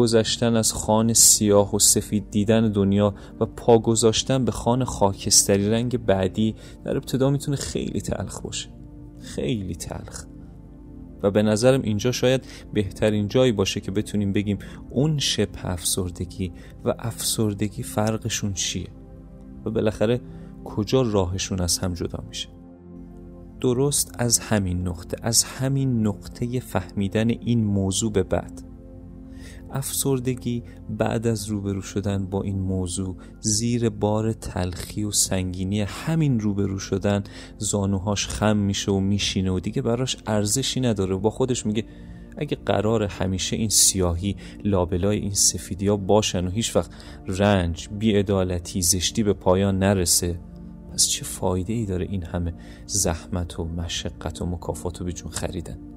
گذشتن 0.00 0.56
از 0.56 0.72
خان 0.72 1.12
سیاه 1.12 1.76
و 1.76 1.78
سفید 1.78 2.30
دیدن 2.30 2.72
دنیا 2.72 3.14
و 3.40 3.46
پا 3.46 3.78
گذاشتن 3.78 4.44
به 4.44 4.52
خان 4.52 4.84
خاکستری 4.84 5.70
رنگ 5.70 6.06
بعدی 6.06 6.54
در 6.84 6.96
ابتدا 6.96 7.30
می‌تونه 7.30 7.56
خیلی 7.56 8.00
تلخ 8.00 8.40
باشه. 8.40 8.68
خیلی 9.18 9.74
تلخ. 9.74 10.24
و 11.22 11.30
به 11.30 11.42
نظرم 11.42 11.82
اینجا 11.82 12.12
شاید 12.12 12.44
بهترین 12.74 13.28
جایی 13.28 13.52
باشه 13.52 13.80
که 13.80 13.90
بتونیم 13.90 14.32
بگیم 14.32 14.58
اون 14.90 15.18
شبه 15.18 15.70
افسردگی 15.70 16.52
و 16.84 16.94
افسردگی 16.98 17.82
فرقشون 17.82 18.52
چیه 18.52 18.88
و 19.64 19.70
بالاخره 19.70 20.20
کجا 20.64 21.02
راهشون 21.02 21.60
از 21.60 21.78
هم 21.78 21.94
جدا 21.94 22.24
میشه. 22.28 22.48
درست 23.60 24.14
از 24.18 24.38
همین 24.38 24.88
نقطه 24.88 25.16
از 25.22 25.44
همین 25.44 26.06
نقطه 26.06 26.60
فهمیدن 26.60 27.30
این 27.30 27.64
موضوع 27.64 28.12
به 28.12 28.22
بعد. 28.22 28.69
افسردگی 29.72 30.62
بعد 30.90 31.26
از 31.26 31.46
روبرو 31.46 31.82
شدن 31.82 32.26
با 32.26 32.42
این 32.42 32.58
موضوع 32.58 33.16
زیر 33.40 33.88
بار 33.88 34.32
تلخی 34.32 35.04
و 35.04 35.10
سنگینی 35.10 35.80
همین 35.80 36.40
روبرو 36.40 36.78
شدن 36.78 37.24
زانوهاش 37.58 38.26
خم 38.26 38.56
میشه 38.56 38.92
و 38.92 39.00
میشینه 39.00 39.50
و 39.50 39.60
دیگه 39.60 39.82
براش 39.82 40.16
ارزشی 40.26 40.80
نداره. 40.80 41.16
با 41.16 41.30
خودش 41.30 41.66
میگه 41.66 41.84
اگه 42.36 42.56
قرار 42.66 43.02
همیشه 43.02 43.56
این 43.56 43.68
سیاهی 43.68 44.36
لابلای 44.64 45.18
این 45.18 45.34
سفیدی 45.34 45.86
ها 45.86 45.96
باشن 45.96 46.46
و 46.46 46.50
هیچ 46.50 46.76
وقت 46.76 46.90
رنج 47.26 47.88
بیعدالتی 47.98 48.82
زشتی 48.82 49.22
به 49.22 49.32
پایان 49.32 49.78
نرسه 49.78 50.40
پس 50.92 51.08
چه 51.08 51.24
فایده 51.24 51.72
ای 51.72 51.86
داره 51.86 52.06
این 52.06 52.22
همه 52.22 52.54
زحمت 52.86 53.60
و 53.60 53.64
مشقت 53.64 54.42
و 54.42 54.46
مکافات 54.46 55.00
و 55.00 55.04
بیجون 55.04 55.30
خریدن؟ 55.30 55.89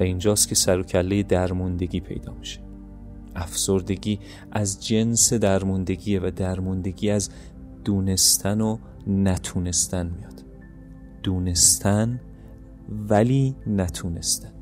و 0.00 0.02
اینجاست 0.02 0.48
که 0.48 0.54
سر 0.54 0.78
و 0.78 0.82
کله 0.82 1.22
درموندگی 1.22 2.00
پیدا 2.00 2.32
میشه. 2.32 2.60
افسردگی 3.34 4.18
از 4.52 4.86
جنس 4.86 5.32
درموندگیه 5.32 6.20
و 6.20 6.30
درموندگی 6.36 7.10
از 7.10 7.30
دونستن 7.84 8.60
و 8.60 8.78
نتونستن 9.06 10.06
میاد. 10.06 10.44
دونستن 11.22 12.20
ولی 13.08 13.56
نتونستن. 13.66 14.52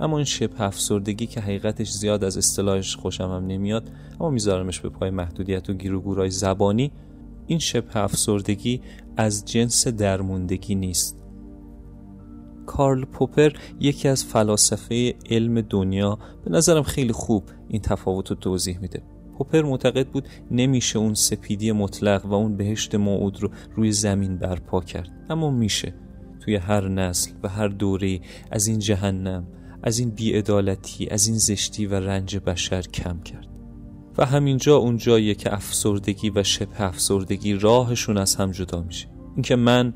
اما 0.00 0.16
این 0.16 0.24
شبه 0.24 0.60
افسردگی 0.60 1.26
که 1.26 1.40
حقیقتش 1.40 1.90
زیاد 1.90 2.24
از 2.24 2.36
اصطلاحش 2.36 2.96
خوشم 2.96 3.24
هم 3.24 3.46
نمیاد 3.46 3.90
اما 4.20 4.30
میذارمش 4.30 4.80
به 4.80 4.88
پای 4.88 5.10
محدودیت 5.10 5.70
و 5.70 5.74
گیر 5.74 5.94
و 5.94 6.28
زبانی 6.28 6.92
این 7.46 7.58
شبه 7.58 7.96
افسردگی 7.96 8.80
از 9.16 9.44
جنس 9.44 9.88
درموندگی 9.88 10.74
نیست. 10.74 11.25
کارل 12.66 13.04
پوپر 13.04 13.52
یکی 13.80 14.08
از 14.08 14.24
فلاسفه 14.24 15.14
علم 15.30 15.60
دنیا. 15.60 16.18
به 16.44 16.50
نظرم 16.50 16.82
خیلی 16.82 17.12
خوب 17.12 17.44
این 17.68 17.82
تفاوت 17.82 18.30
رو 18.30 18.36
توضیح 18.36 18.78
میده. 18.78 19.02
پوپر 19.38 19.62
معتقد 19.62 20.08
بود 20.08 20.28
نمیشه 20.50 20.98
اون 20.98 21.14
سپیدی 21.14 21.72
مطلق 21.72 22.26
و 22.26 22.34
اون 22.34 22.56
بهشت 22.56 22.94
موعود 22.94 23.42
رو 23.42 23.50
روی 23.76 23.92
زمین 23.92 24.38
برپا 24.38 24.80
کرد. 24.80 25.26
اما 25.30 25.50
میشه. 25.50 25.94
توی 26.40 26.56
هر 26.56 26.88
نسل 26.88 27.30
و 27.42 27.48
هر 27.48 27.68
دوره 27.68 28.20
از 28.50 28.66
این 28.66 28.78
جهنم 28.78 29.46
از 29.82 29.98
این 29.98 30.10
بیعدالتی 30.10 31.08
از 31.08 31.26
این 31.26 31.38
زشتی 31.38 31.86
و 31.86 31.94
رنج 31.94 32.36
بشر 32.36 32.82
کم 32.82 33.20
کرد. 33.20 33.48
و 34.18 34.24
همینجا 34.24 34.76
اون 34.76 34.96
جاییه 34.96 35.34
که 35.34 35.54
افسردگی 35.54 36.30
و 36.30 36.42
شبه 36.42 36.82
افسردگی 36.82 37.54
راهشون 37.54 38.18
از 38.18 38.36
هم 38.36 38.50
جدا 38.50 38.82
میشه. 38.82 39.08
اینکه 39.34 39.56
من 39.56 39.94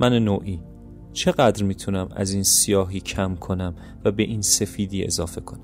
من 0.00 0.12
نوعی 0.12 0.60
چقدر 1.14 1.64
می‌تونم 1.64 2.08
از 2.16 2.32
این 2.32 2.42
سیاهی 2.42 3.00
کم 3.00 3.34
کنم 3.34 3.74
و 4.04 4.10
به 4.10 4.22
این 4.22 4.42
سفیدی 4.42 5.04
اضافه 5.04 5.40
کنم؟ 5.40 5.60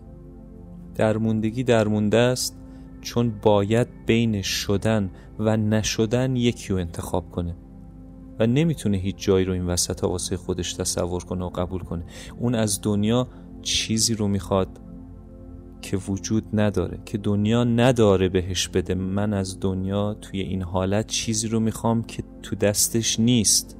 درموندگی 0.94 1.64
درمونده 1.64 2.16
است 2.16 2.56
چون 3.00 3.32
باید 3.42 3.88
بین 4.06 4.42
شدن 4.42 5.10
و 5.38 5.56
نشدن 5.56 6.36
یکی 6.36 6.68
رو 6.68 6.78
انتخاب 6.78 7.30
کنه 7.30 7.56
و 8.38 8.46
نمی‌تونه 8.46 8.96
هیچ 8.96 9.16
جایی 9.18 9.44
رو 9.44 9.52
این 9.52 9.66
وسط 9.66 10.04
واسه 10.04 10.36
خودش 10.36 10.72
تصور 10.72 11.24
کنه 11.24 11.44
و 11.44 11.48
قبول 11.48 11.80
کنه. 11.82 12.04
اون 12.38 12.54
از 12.54 12.80
دنیا 12.82 13.28
چیزی 13.62 14.14
رو 14.14 14.28
می‌خواد 14.28 14.68
که 15.82 15.96
وجود 15.96 16.44
نداره 16.52 16.98
که 17.04 17.18
دنیا 17.18 17.64
نداره 17.64 18.28
بهش 18.28 18.68
بده. 18.68 18.94
من 18.94 19.32
از 19.32 19.60
دنیا 19.60 20.14
توی 20.14 20.40
این 20.40 20.62
حالت 20.62 21.06
چیزی 21.06 21.48
رو 21.48 21.60
می‌خوام 21.60 22.02
که 22.02 22.22
تو 22.42 22.56
دستش 22.56 23.20
نیست. 23.20 23.76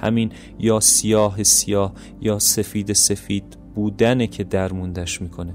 همین 0.00 0.32
یا 0.58 0.80
سیاه 0.80 1.42
سیاه 1.42 1.94
یا 2.20 2.38
سفید 2.38 2.92
سفید 2.92 3.58
بودنه 3.74 4.26
که 4.26 4.44
درموندش 4.44 5.22
می‌کنه. 5.22 5.54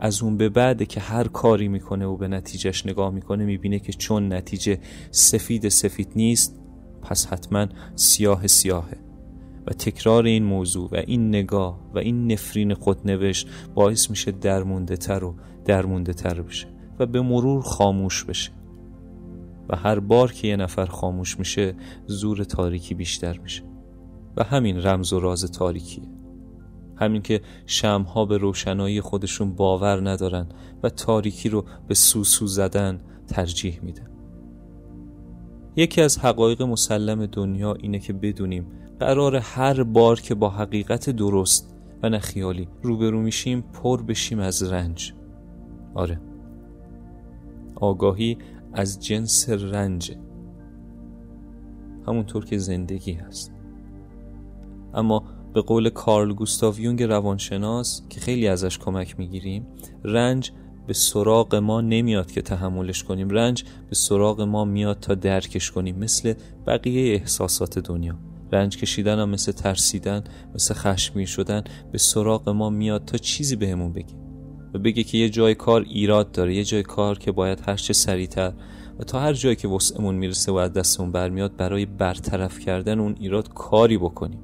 از 0.00 0.22
اون 0.22 0.36
به 0.36 0.48
بعد 0.48 0.88
که 0.88 1.00
هر 1.00 1.28
کاری 1.28 1.68
می‌کنه 1.68 2.06
و 2.06 2.16
به 2.16 2.28
نتیجهش 2.28 2.86
نگاه 2.86 3.10
می‌کنه 3.10 3.44
می‌بینه 3.44 3.78
که 3.78 3.92
چون 3.92 4.32
نتیجه 4.32 4.78
سفید 5.10 5.68
سفید 5.68 6.12
نیست 6.16 6.60
پس 7.02 7.26
حتما 7.26 7.66
سیاه 7.94 8.46
سیاهه. 8.46 8.96
و 9.66 9.70
تکرار 9.70 10.24
این 10.24 10.44
موضوع 10.44 10.88
و 10.92 10.96
این 11.06 11.28
نگاه 11.28 11.80
و 11.94 11.98
این 11.98 12.32
نفرین 12.32 12.74
خودنوشت 12.74 13.48
باعث 13.74 14.10
میشه 14.10 14.32
درمونده 14.32 14.96
تر 14.96 15.24
و 15.24 15.34
درمونده 15.64 16.12
تر 16.12 16.42
بشه 16.42 16.68
و 16.98 17.06
به 17.06 17.20
مرور 17.20 17.62
خاموش 17.62 18.24
بشه. 18.24 18.50
و 19.68 19.76
هر 19.76 19.98
بار 19.98 20.32
که 20.32 20.48
یه 20.48 20.56
نفر 20.56 20.86
خاموش 20.86 21.38
میشه 21.38 21.74
زور 22.06 22.44
تاریکی 22.44 22.94
بیشتر 22.94 23.38
میشه. 23.38 23.62
و 24.36 24.44
همین 24.44 24.82
رمز 24.82 25.12
و 25.12 25.20
راز 25.20 25.52
تاریکیه. 25.52 26.04
همین 26.96 27.22
که 27.22 27.40
شمها 27.66 28.24
به 28.24 28.38
روشنایی 28.38 29.00
خودشون 29.00 29.54
باور 29.54 30.10
ندارن 30.10 30.46
و 30.82 30.88
تاریکی 30.88 31.48
رو 31.48 31.64
به 31.88 31.94
سوسو 31.94 32.46
زدن 32.46 33.00
ترجیح 33.28 33.80
میدن. 33.82 34.10
یکی 35.76 36.00
از 36.00 36.18
حقایق 36.18 36.62
مسلم 36.62 37.26
دنیا 37.26 37.74
اینه 37.74 37.98
که 37.98 38.12
بدونیم 38.12 38.66
قرار 39.00 39.36
هر 39.36 39.82
بار 39.82 40.20
که 40.20 40.34
با 40.34 40.50
حقیقت 40.50 41.10
درست 41.10 41.74
و 42.02 42.08
نه 42.08 42.18
خیالی 42.18 42.68
روبرو 42.82 43.20
میشیم 43.20 43.60
پر 43.60 44.02
بشیم 44.02 44.38
از 44.38 44.62
رنج. 44.62 45.12
آره. 45.94 46.20
آگاهی 47.74 48.38
از 48.72 49.00
جنس 49.00 49.48
رنج 49.48 50.16
همونطور 52.06 52.44
که 52.44 52.58
زندگی 52.58 53.12
هست. 53.12 53.61
اما 54.94 55.24
به 55.54 55.60
قول 55.60 55.88
کارل 55.88 56.32
گوستاو 56.32 56.80
یونگ 56.80 57.02
روانشناس 57.02 58.02
که 58.10 58.20
خیلی 58.20 58.48
ازش 58.48 58.78
کمک 58.78 59.18
می‌گیریم 59.18 59.66
رنج 60.04 60.50
به 60.86 60.92
سراغ 60.92 61.54
ما 61.54 61.80
نمیاد 61.80 62.30
که 62.30 62.42
تحملش 62.42 63.04
کنیم. 63.04 63.30
رنج 63.30 63.64
به 63.88 63.94
سراغ 63.94 64.40
ما 64.40 64.64
میاد 64.64 65.00
تا 65.00 65.14
درکش 65.14 65.70
کنیم 65.70 65.98
مثل 65.98 66.34
بقیه 66.66 67.14
احساسات 67.14 67.78
دنیا. 67.78 68.18
رنج 68.52 68.76
کشیدن 68.76 69.18
هم 69.18 69.30
مثل 69.30 69.52
ترسیدن 69.52 70.24
مثل 70.54 70.74
خشمگین 70.74 71.26
شدن 71.26 71.64
به 71.92 71.98
سراغ 71.98 72.48
ما 72.48 72.70
میاد 72.70 73.04
تا 73.04 73.18
چیزی 73.18 73.56
بهمون 73.56 73.92
بگه 73.92 74.14
و 74.74 74.78
بگه 74.78 75.02
که 75.02 75.18
یه 75.18 75.28
جای 75.30 75.54
کار 75.54 75.82
ایراد 75.82 76.32
داره 76.32 76.54
یه 76.54 76.64
جای 76.64 76.82
کار 76.82 77.18
که 77.18 77.32
باید 77.32 77.62
هر 77.66 77.76
چه 77.76 77.92
سریعتر 77.92 78.52
و 78.98 79.04
تا 79.04 79.20
هر 79.20 79.32
جایی 79.32 79.56
که 79.56 79.68
وسعمون 79.68 80.14
می‌رسه 80.14 80.52
و 80.52 80.54
از 80.54 80.72
دستمون 80.72 81.12
برمیاد 81.12 81.56
برای 81.56 81.86
برطرف 81.86 82.58
کردن 82.58 82.98
اون 82.98 83.16
ایراد 83.20 83.54
کاری 83.54 83.98
بکنیم. 83.98 84.40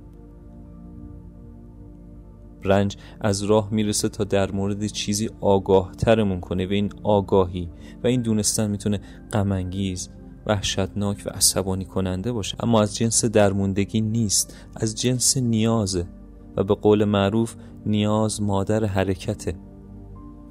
رنج 2.64 2.96
از 3.20 3.42
راه 3.42 3.68
می‌رسه 3.70 4.08
تا 4.08 4.24
در 4.24 4.50
مورد 4.50 4.86
چیزی 4.86 5.30
آگاه 5.40 5.92
ترمون 5.92 6.40
کنه 6.40 6.66
و 6.66 6.72
این 6.72 6.90
آگاهی 7.02 7.68
و 8.04 8.06
این 8.06 8.22
دونستن 8.22 8.70
می‌تونه 8.70 9.00
غمانگیز 9.32 10.08
وحشتناک 10.46 11.22
و 11.26 11.30
عصبانی 11.30 11.84
کننده 11.84 12.32
باشه. 12.32 12.56
اما 12.60 12.82
از 12.82 12.96
جنس 12.96 13.24
درموندگی 13.24 14.00
نیست 14.00 14.56
از 14.76 14.94
جنس 14.94 15.36
نیازه 15.36 16.06
و 16.56 16.64
به 16.64 16.74
قول 16.74 17.04
معروف 17.04 17.54
نیاز 17.86 18.42
مادر 18.42 18.84
حرکته 18.84 19.54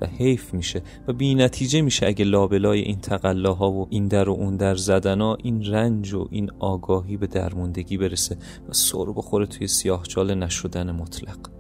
و 0.02 0.06
حیف 0.06 0.54
میشه 0.54 0.82
و 1.08 1.14
بی 1.14 1.36
نتیجه 1.36 1.82
میشه 1.82 2.08
اگه 2.08 2.26
لابلای 2.26 2.80
این 2.82 3.00
تقلاها 3.00 3.72
و 3.72 3.88
این 3.90 4.08
در 4.08 4.30
و 4.30 4.32
اون 4.32 4.58
در 4.58 4.76
زدنا 4.76 5.36
این 5.36 5.66
رنج 5.66 6.14
و 6.14 6.28
این 6.32 6.52
آگاهی 6.60 7.18
به 7.18 7.28
درموندگی 7.28 7.98
برسه 7.98 8.38
و 8.70 8.74
سر 8.74 9.06
بخوره 9.06 9.46
توی 9.46 9.68
سیاهچال 9.68 10.36
نشدن 10.36 10.92
مطلق. 10.92 11.57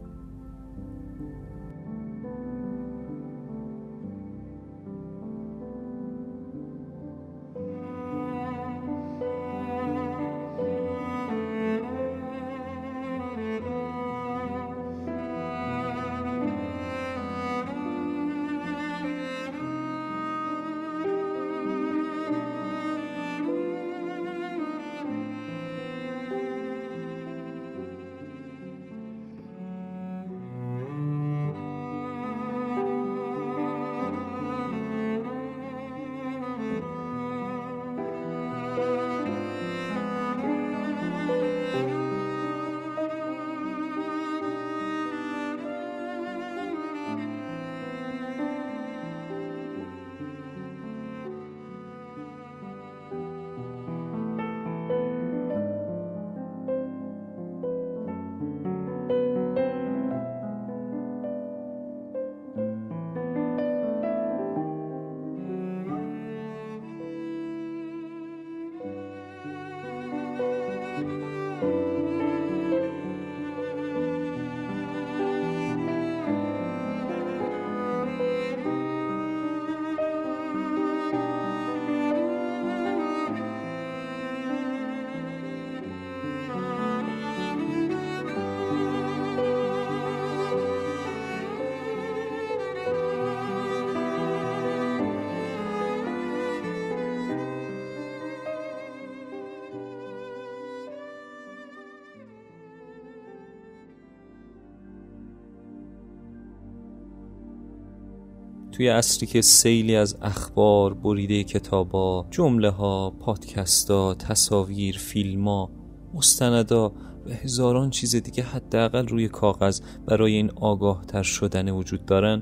توی 108.77 108.87
عصری 108.87 109.27
که 109.27 109.41
سیلی 109.41 109.95
از 109.95 110.17
اخبار 110.21 110.93
بریده 110.93 111.43
کتابا 111.43 112.25
جمله 112.31 112.69
ها 112.69 113.13
پادکستا 113.19 114.13
تصاویر 114.13 114.97
فیلما 114.97 115.69
مستندا 116.13 116.89
و 117.25 117.29
هزاران 117.29 117.89
چیز 117.89 118.15
دیگه 118.15 118.43
حداقل 118.43 119.07
روی 119.07 119.27
کاغذ 119.27 119.81
برای 120.05 120.33
این 120.33 120.51
آگاه 120.55 121.05
تر 121.05 121.23
شدن 121.23 121.69
وجود 121.69 122.05
دارن 122.05 122.41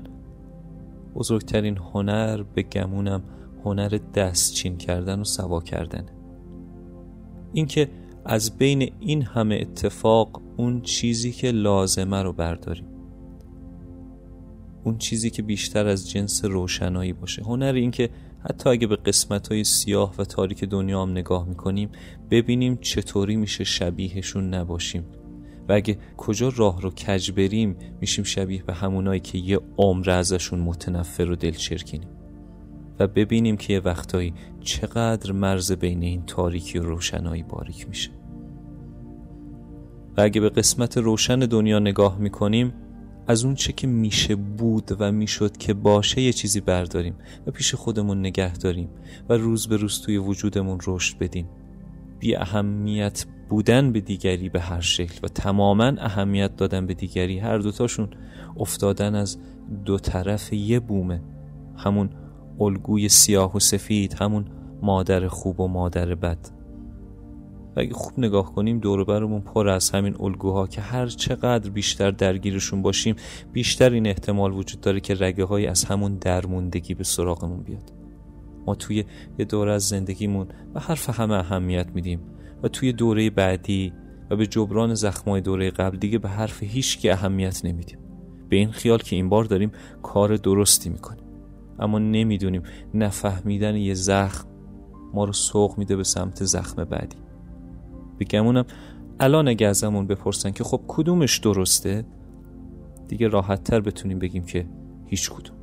بزرگترین 1.14 1.76
هنر 1.76 2.42
به 2.42 2.62
گمونم 2.62 3.22
هنر 3.64 3.98
دستچین 4.14 4.76
کردن 4.76 5.20
و 5.20 5.24
سوا 5.24 5.60
کردن 5.60 6.06
اینکه 7.52 7.88
از 8.24 8.58
بین 8.58 8.92
این 9.00 9.22
همه 9.22 9.58
اتفاق 9.60 10.42
اون 10.56 10.80
چیزی 10.80 11.32
که 11.32 11.50
لازمه 11.50 12.22
رو 12.22 12.32
برداریم. 12.32 12.95
اون 14.86 14.98
چیزی 14.98 15.30
که 15.30 15.42
بیشتر 15.42 15.86
از 15.86 16.10
جنس 16.10 16.44
روشنایی 16.44 17.12
باشه. 17.12 17.42
هنر 17.42 17.72
این 17.72 17.90
که 17.90 18.10
حتی 18.38 18.70
اگه 18.70 18.86
به 18.86 18.96
قسمت 18.96 19.48
های 19.48 19.64
سیاه 19.64 20.14
و 20.18 20.24
تاریک 20.24 20.64
دنیا 20.64 21.02
هم 21.02 21.10
نگاه 21.10 21.48
می‌کنیم 21.48 21.88
ببینیم 22.30 22.78
چطوری 22.80 23.36
میشه 23.36 23.64
شبیهشون 23.64 24.54
نباشیم. 24.54 25.04
و 25.68 25.72
اگه 25.72 25.98
کجا 26.16 26.52
راه 26.56 26.82
رو 26.82 26.90
کج 26.90 27.30
بریم 27.30 27.76
میشیم 28.00 28.24
شبیه 28.24 28.62
به 28.62 28.74
همونایی 28.74 29.20
که 29.20 29.38
یه 29.38 29.60
عمر 29.78 30.10
ازشون 30.10 30.60
متنفر 30.60 31.30
و 31.30 31.36
دلچرکینیم. 31.36 32.08
و 32.98 33.06
ببینیم 33.06 33.56
که 33.56 33.72
یه 33.72 33.80
وقتایی 33.80 34.34
چقدر 34.60 35.32
مرز 35.32 35.72
بین 35.72 36.02
این 36.02 36.22
تاریکی 36.26 36.78
و 36.78 36.82
روشنایی 36.82 37.42
باریک 37.42 37.88
میشه. 37.88 38.10
و 40.16 40.20
اگه 40.20 40.40
به 40.40 40.48
قسمت 40.48 40.98
روشن 40.98 41.38
دنیا 41.38 41.78
نگاه 41.78 42.18
می‌کنیم 42.18 42.72
از 43.26 43.44
اون 43.44 43.54
چه 43.54 43.72
که 43.72 43.86
میشه 43.86 44.36
بود 44.36 44.96
و 44.98 45.12
می‌شد 45.12 45.56
که 45.56 45.74
باشه 45.74 46.20
یه 46.20 46.32
چیزی 46.32 46.60
برداریم 46.60 47.14
و 47.46 47.50
پیش 47.50 47.74
خودمون 47.74 48.20
نگه 48.20 48.52
داریم 48.52 48.88
و 49.28 49.32
روز 49.32 49.68
به 49.68 49.76
روز 49.76 50.00
توی 50.00 50.16
وجودمون 50.16 50.78
رشد 50.86 51.18
بدیم. 51.18 51.48
بی 52.18 52.36
اهمیت 52.36 53.26
بودن 53.48 53.92
به 53.92 54.00
دیگری 54.00 54.48
به 54.48 54.60
هر 54.60 54.80
شکل 54.80 55.20
و 55.22 55.28
تماما 55.28 55.84
اهمیت 55.84 56.56
دادن 56.56 56.86
به 56.86 56.94
دیگری 56.94 57.38
هر 57.38 57.58
دوتاشون 57.58 58.08
افتادن 58.56 59.14
از 59.14 59.38
دو 59.84 59.98
طرف 59.98 60.52
یه 60.52 60.80
بومه. 60.80 61.22
همون 61.76 62.10
الگوی 62.60 63.08
سیاه 63.08 63.56
و 63.56 63.60
سفید 63.60 64.14
همون 64.20 64.44
مادر 64.82 65.28
خوب 65.28 65.60
و 65.60 65.68
مادر 65.68 66.14
بد. 66.14 66.38
و 67.76 67.80
اگه 67.80 67.94
خوب 67.94 68.18
نگاه 68.18 68.54
کنیم 68.54 68.78
دور 68.78 69.04
برمون 69.04 69.40
پر 69.40 69.68
از 69.68 69.90
همین 69.90 70.16
الگوها 70.20 70.66
که 70.66 70.80
هر 70.80 71.06
چقدر 71.06 71.70
بیشتر 71.70 72.10
درگیرشون 72.10 72.82
باشیم 72.82 73.16
بیشتر 73.52 73.90
این 73.90 74.06
احتمال 74.06 74.52
وجود 74.52 74.80
داره 74.80 75.00
که 75.00 75.14
رگه 75.14 75.44
های 75.44 75.66
از 75.66 75.84
همون 75.84 76.14
درموندگی 76.14 76.94
به 76.94 77.04
سراغمون 77.04 77.62
بیاد. 77.62 77.92
ما 78.66 78.74
توی 78.74 79.04
یه 79.38 79.44
دوره 79.44 79.72
از 79.72 79.88
زندگیمون 79.88 80.46
و 80.74 80.80
حرف 80.80 81.20
همه 81.20 81.34
اهمیت 81.34 81.86
میدیم 81.94 82.20
و 82.62 82.68
توی 82.68 82.92
دوره 82.92 83.30
بعدی 83.30 83.92
و 84.30 84.36
به 84.36 84.46
جبران 84.46 84.94
زخمای 84.94 85.40
دوره 85.40 85.70
قبل 85.70 85.96
دیگه 85.96 86.18
به 86.18 86.28
حرف 86.28 86.62
هیچ 86.62 87.00
که 87.00 87.12
اهمیت 87.12 87.64
نمیدیم. 87.64 87.98
به 88.48 88.56
این 88.56 88.70
خیال 88.70 88.98
که 88.98 89.16
این 89.16 89.28
بار 89.28 89.44
داریم 89.44 89.72
کار 90.02 90.36
درستی 90.36 90.90
می‌کنیم. 90.90 91.24
اما 91.78 91.98
نمی‌دونیم 91.98 92.62
نفهمیدن 92.94 93.76
یه 93.76 93.94
زخم 93.94 94.48
ما 95.14 95.24
رو 95.24 95.32
سوق 95.32 95.78
میده 95.78 95.96
به 95.96 96.04
سمت 96.04 96.44
زخم 96.44 96.84
بعدی. 96.84 97.16
بگمونم. 98.20 98.64
الان 99.20 99.48
اگه 99.48 99.66
ازمون 99.66 100.06
بپرسن 100.06 100.50
که 100.50 100.64
خب 100.64 100.80
کدومش 100.88 101.38
درسته؟ 101.38 102.04
دیگه 103.08 103.28
راحت 103.28 103.64
تر 103.64 103.80
بتونیم 103.80 104.18
بگیم 104.18 104.44
که 104.44 104.66
هیچ 105.06 105.30
کدوم. 105.30 105.56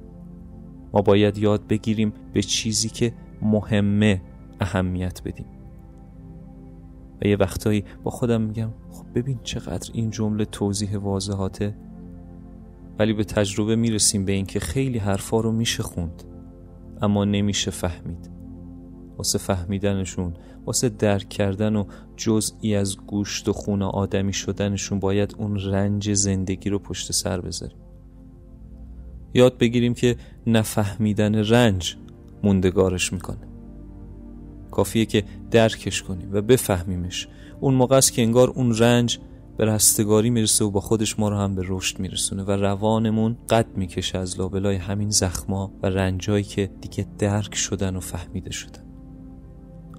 ما 0.93 1.01
باید 1.01 1.37
یاد 1.37 1.67
بگیریم 1.67 2.13
به 2.33 2.41
چیزی 2.41 2.89
که 2.89 3.13
مهمه 3.41 4.21
اهمیت 4.59 5.21
بدیم. 5.25 5.45
و 7.21 7.27
یه 7.27 7.35
وقتایی 7.35 7.83
با 8.03 8.11
خودم 8.11 8.41
میگم 8.41 8.69
خب 8.91 9.05
ببین 9.15 9.39
چقدر 9.43 9.91
این 9.93 10.09
جمله 10.09 10.45
توضیح 10.45 10.97
واضحاته. 10.97 11.75
ولی 12.99 13.13
به 13.13 13.23
تجربه 13.23 13.75
می‌رسیم 13.75 14.25
به 14.25 14.31
اینکه 14.31 14.59
خیلی 14.59 14.97
حرفا 14.97 15.39
رو 15.39 15.51
میشه 15.51 15.83
خوند 15.83 16.23
اما 17.01 17.25
نمیشه 17.25 17.71
فهمید. 17.71 18.29
واسه 19.17 19.39
فهمیدنشون 19.39 20.33
واسه 20.65 20.89
درک 20.89 21.29
کردن 21.29 21.75
و 21.75 21.85
جزئی 22.17 22.75
از 22.75 22.97
گوشت 22.97 23.49
و 23.49 23.53
خون 23.53 23.81
آدمی 23.81 24.33
شدنشون 24.33 24.99
باید 24.99 25.35
اون 25.37 25.59
رنج 25.59 26.13
زندگی 26.13 26.69
رو 26.69 26.79
پشت 26.79 27.11
سر 27.11 27.41
بذاریم. 27.41 27.77
یاد 29.33 29.57
بگیریم 29.57 29.93
که 29.93 30.15
نفهمیدن 30.47 31.35
رنج 31.35 31.95
موندگارش 32.43 33.13
می‌کنه. 33.13 33.47
کافیه 34.71 35.05
که 35.05 35.23
درکش 35.51 36.03
کنیم 36.03 36.29
و 36.33 36.41
بفهمیمش. 36.41 37.27
اون 37.59 37.73
موقع 37.73 37.97
است 37.97 38.13
که 38.13 38.21
انگار 38.21 38.49
اون 38.49 38.77
رنج 38.77 39.19
به 39.57 39.65
رستگاری 39.65 40.29
می‌رسه 40.29 40.65
و 40.65 40.71
با 40.71 40.79
خودش 40.79 41.19
ما 41.19 41.29
رو 41.29 41.37
هم 41.37 41.55
به 41.55 41.61
رشد 41.65 41.99
میرسونه 41.99 42.43
و 42.43 42.51
روانمون 42.51 43.37
قد 43.49 43.67
می‌کشه 43.75 44.17
از 44.17 44.39
لابلای 44.39 44.75
همین 44.75 45.09
زخما 45.09 45.71
و 45.83 45.87
رنجایی 45.87 46.43
که 46.43 46.71
دیگه 46.81 47.05
درک 47.17 47.55
شدن 47.55 47.95
و 47.95 47.99
فهمیده 47.99 48.51
شدن. 48.51 48.92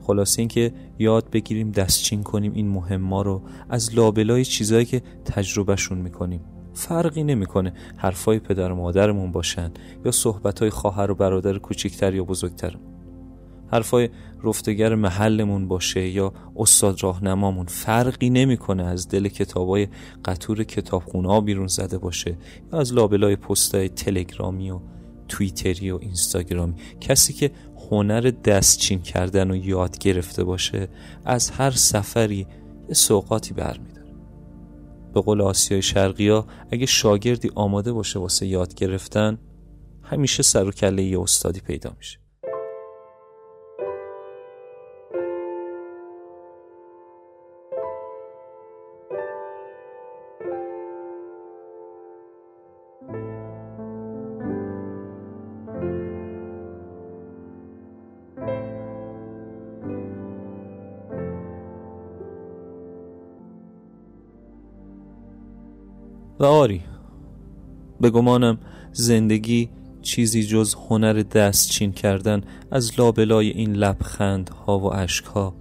خلاصه 0.06 0.42
اینکه 0.42 0.72
یاد 0.98 1.30
بگیریم 1.30 1.70
دستچین 1.70 2.22
کنیم 2.22 2.52
این 2.52 2.68
مهما 2.68 3.22
رو 3.22 3.42
از 3.68 3.94
لابلای 3.94 4.44
چیزایی 4.44 4.84
که 4.84 5.02
تجربهشون 5.24 5.98
می‌کنیم. 5.98 6.40
فرقی 6.74 7.24
نمی‌کنه 7.24 7.72
حرفای 7.96 8.38
پدر 8.38 8.72
و 8.72 8.76
مادرمون 8.76 9.32
باشن 9.32 9.70
یا 10.04 10.10
صحبتهای 10.10 10.70
خواهر 10.70 11.10
و 11.10 11.14
برادر 11.14 11.58
کوچکتر 11.58 12.14
یا 12.14 12.24
بزرگترمون 12.24 12.94
حرفای 13.72 14.08
رفتگر 14.42 14.94
محلمون 14.94 15.68
باشه 15.68 16.08
یا 16.08 16.32
استاد 16.56 17.02
راهنمامون 17.02 17.66
فرقی 17.66 18.30
نمی‌کنه 18.30 18.84
از 18.84 19.08
دل 19.08 19.28
کتابای 19.28 19.88
قطور 20.24 20.64
کتابخونه 20.64 21.40
بیرون 21.40 21.66
زده 21.66 21.98
باشه 21.98 22.38
یا 22.72 22.78
از 22.78 22.92
لابلای 22.92 23.36
پستای 23.36 23.88
تلگرامی 23.88 24.70
و 24.70 24.80
توییتری 25.28 25.90
و 25.90 25.98
اینستاگرامی. 26.02 26.74
کسی 27.00 27.32
که 27.32 27.50
هنر 27.94 28.20
دستچین 28.20 29.02
کردن 29.02 29.50
و 29.50 29.56
یاد 29.56 29.98
گرفته 29.98 30.44
باشه 30.44 30.88
از 31.24 31.50
هر 31.50 31.70
سفری 31.70 32.46
یه 32.88 32.94
سوقاتی 32.94 33.54
برمیداره. 33.54 34.14
به 35.14 35.20
قول 35.20 35.40
آسیای 35.40 35.82
شرقی 35.82 36.28
ها 36.28 36.46
اگه 36.70 36.86
شاگردی 36.86 37.50
آماده 37.54 37.92
باشه 37.92 38.18
واسه 38.18 38.46
یاد 38.46 38.74
گرفتن 38.74 39.38
همیشه 40.02 40.42
سر 40.42 40.64
و 40.68 40.70
کله 40.70 41.02
یه 41.02 41.20
استادی 41.20 41.60
پیدا 41.60 41.92
میشه. 41.98 42.23
و 66.44 66.46
آری 66.46 66.82
به 68.00 68.10
گمانم 68.10 68.58
زندگی 68.92 69.70
چیزی 70.02 70.42
جز 70.42 70.74
هنر 70.74 71.12
دستچین 71.12 71.92
کردن 71.92 72.40
از 72.70 73.00
لابلای 73.00 73.48
این 73.48 73.72
لبخند 73.72 74.48
ها 74.48 74.78
و 74.78 74.92
عشق 74.92 75.26
ها 75.26 75.54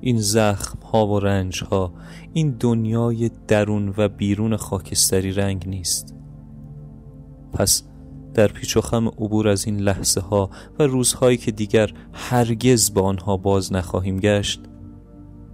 این 0.00 0.18
زخم 0.18 0.78
ها 0.78 1.06
و 1.06 1.20
رنج 1.20 1.64
ها 1.64 1.94
این 2.32 2.56
دنیای 2.60 3.30
درون 3.48 3.94
و 3.96 4.08
بیرون 4.08 4.56
خاکستری 4.56 5.32
رنگ 5.32 5.68
نیست. 5.68 6.14
پس 7.52 7.82
در 8.34 8.48
پیچ 8.48 8.76
و 8.76 8.80
خم 8.80 9.08
عبور 9.08 9.48
از 9.48 9.66
این 9.66 9.80
لحظه 9.80 10.20
ها 10.20 10.50
و 10.78 10.82
روزهایی 10.82 11.36
که 11.36 11.52
دیگر 11.52 11.90
هرگز 12.12 12.94
با 12.94 13.02
آنها 13.02 13.36
باز 13.36 13.72
نخواهیم 13.72 14.20
گشت 14.20 14.60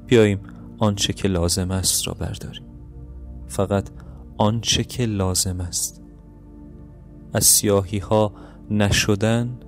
بیاییم 0.07 0.41
آنچه 0.79 1.13
که 1.13 1.29
لازم 1.29 1.71
است 1.71 2.07
را 2.07 2.15
برداریم. 2.15 2.65
فقط 3.47 3.91
آنچه 4.39 4.85
که 4.85 5.07
لازم 5.07 5.61
است. 5.61 6.03
از 7.33 7.45
سیاهی 7.45 7.99
ها 7.99 8.33
نشدن 8.71 9.59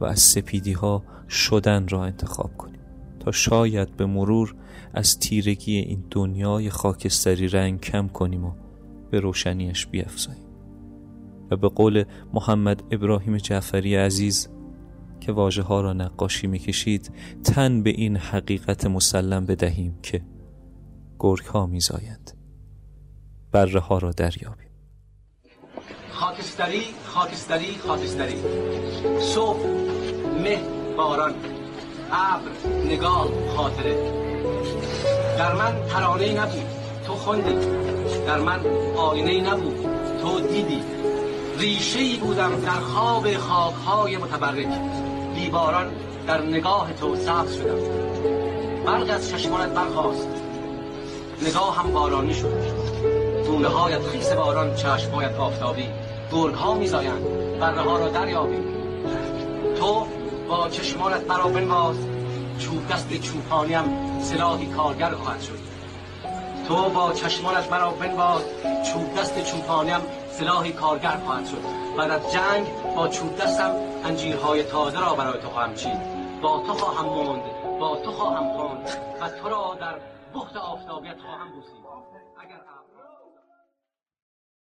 و 0.00 0.04
از 0.04 0.18
سپیدی 0.18 0.72
ها 0.72 1.02
شدن 1.28 1.88
را 1.88 2.04
انتخاب 2.04 2.56
کنیم 2.56 2.80
تا 3.20 3.30
شاید 3.30 3.96
به 3.96 4.06
مرور 4.06 4.54
از 4.94 5.18
تیرگی 5.18 5.76
این 5.76 6.04
دنیای 6.10 6.70
خاکستری 6.70 7.48
رنگ 7.48 7.80
کم 7.80 8.08
کنیم 8.08 8.44
و 8.44 8.52
به 9.10 9.20
روشنیش 9.20 9.86
بیافزاییم. 9.86 10.42
و 11.50 11.56
به 11.56 11.68
قول 11.68 12.04
محمد 12.32 12.82
ابراهیم 12.90 13.36
جعفری 13.36 13.96
عزیز 13.96 14.48
که 15.20 15.32
واژه 15.32 15.62
ها 15.62 15.80
را 15.80 15.92
نقاشی 15.92 16.46
می‌کشید 16.46 17.12
تن 17.44 17.82
به 17.82 17.90
این 17.90 18.16
حقیقت 18.16 18.86
مسلم 18.86 19.46
بدهیم 19.46 19.98
که 20.02 20.24
گرگ 21.18 21.44
ها 21.44 21.66
میزایند. 21.66 22.41
بره 23.52 23.80
ها 23.80 23.98
را 23.98 24.10
دریابیم. 24.10 24.68
خاکستری 26.12 26.82
خاکستری 27.04 27.78
خاکستری. 27.86 28.36
صبح 29.20 29.66
مه 30.42 30.60
باران. 30.96 31.34
ابر 32.12 32.50
نگاه 32.84 33.28
خاطره. 33.56 33.96
در 35.38 35.54
من 35.54 35.86
ترانه 35.88 36.32
نبود. 36.32 36.66
تو 37.06 37.12
خوندی. 37.14 37.54
در 38.26 38.40
من 38.40 38.60
آینه 38.96 39.50
نبود. 39.50 39.86
تو 40.22 40.40
دیدی. 40.40 40.82
ریشه 41.58 41.98
ای 41.98 42.16
بودم 42.16 42.60
در 42.60 42.70
خواب 42.70 43.36
خاکهای 43.36 44.16
متبرک. 44.16 44.68
بیباران 45.34 45.92
در 46.26 46.40
نگاه 46.40 46.92
تو 46.92 47.16
سبز 47.16 47.54
شدم. 47.54 47.78
برق 48.86 49.10
از 49.10 49.30
چشمانت 49.30 49.70
برخواست 49.70 50.28
نگاه 51.42 51.76
هم 51.76 51.92
بارانی 51.92 52.34
شد. 52.34 52.81
دونه 53.62 53.74
هایت 53.74 54.06
خیس 54.06 54.32
باران 54.32 54.74
چشمهایت 54.74 55.34
آفتابی. 55.34 55.88
گرگ 56.32 56.54
ها 56.54 56.74
میزایند 56.74 57.24
بره 57.60 57.80
ها 57.80 57.98
را 57.98 58.08
دریابی. 58.08 58.56
تو 59.78 60.06
با 60.48 60.68
چشمانت 60.68 61.20
برا 61.20 61.48
بنواز. 61.48 61.96
چوب 62.58 62.88
دست 62.88 63.20
چوپانیم 63.20 63.84
سلاحی 64.20 64.66
کارگر 64.66 65.10
خواهد 65.10 65.40
شد. 65.40 65.58
تو 66.68 66.88
با 66.90 67.12
چشمانت 67.12 67.72
مرا 67.72 67.90
بنواز. 67.90 68.42
چوب 68.92 69.14
دست 69.14 69.44
چوپانیم 69.44 70.00
سلاحی 70.30 70.72
کارگر 70.72 71.16
خواهد 71.26 71.46
شد. 71.46 71.62
بعد 71.98 72.10
از 72.10 72.32
جنگ 72.32 72.66
با 72.96 73.08
چوب 73.08 73.36
دستم 73.36 73.74
انجیرهای 74.04 74.62
تازه 74.62 75.00
را 75.00 75.14
برای 75.14 75.40
تو 75.40 75.48
خواهم 75.48 75.74
چید. 75.74 76.00
با 76.42 76.62
تو 76.66 76.72
خواهم 76.72 77.04
موند 77.04 77.42
با 77.80 77.96
تو 78.04 78.12
خواهم 78.12 78.52
خواند 78.56 78.88
و 79.20 79.28
تو 79.28 79.48
را 79.48 79.76
در 79.80 79.94
بخت 80.34 80.56
آفتابیت 80.56 81.16
خواهم 81.20 81.48
بوسید. 81.54 81.81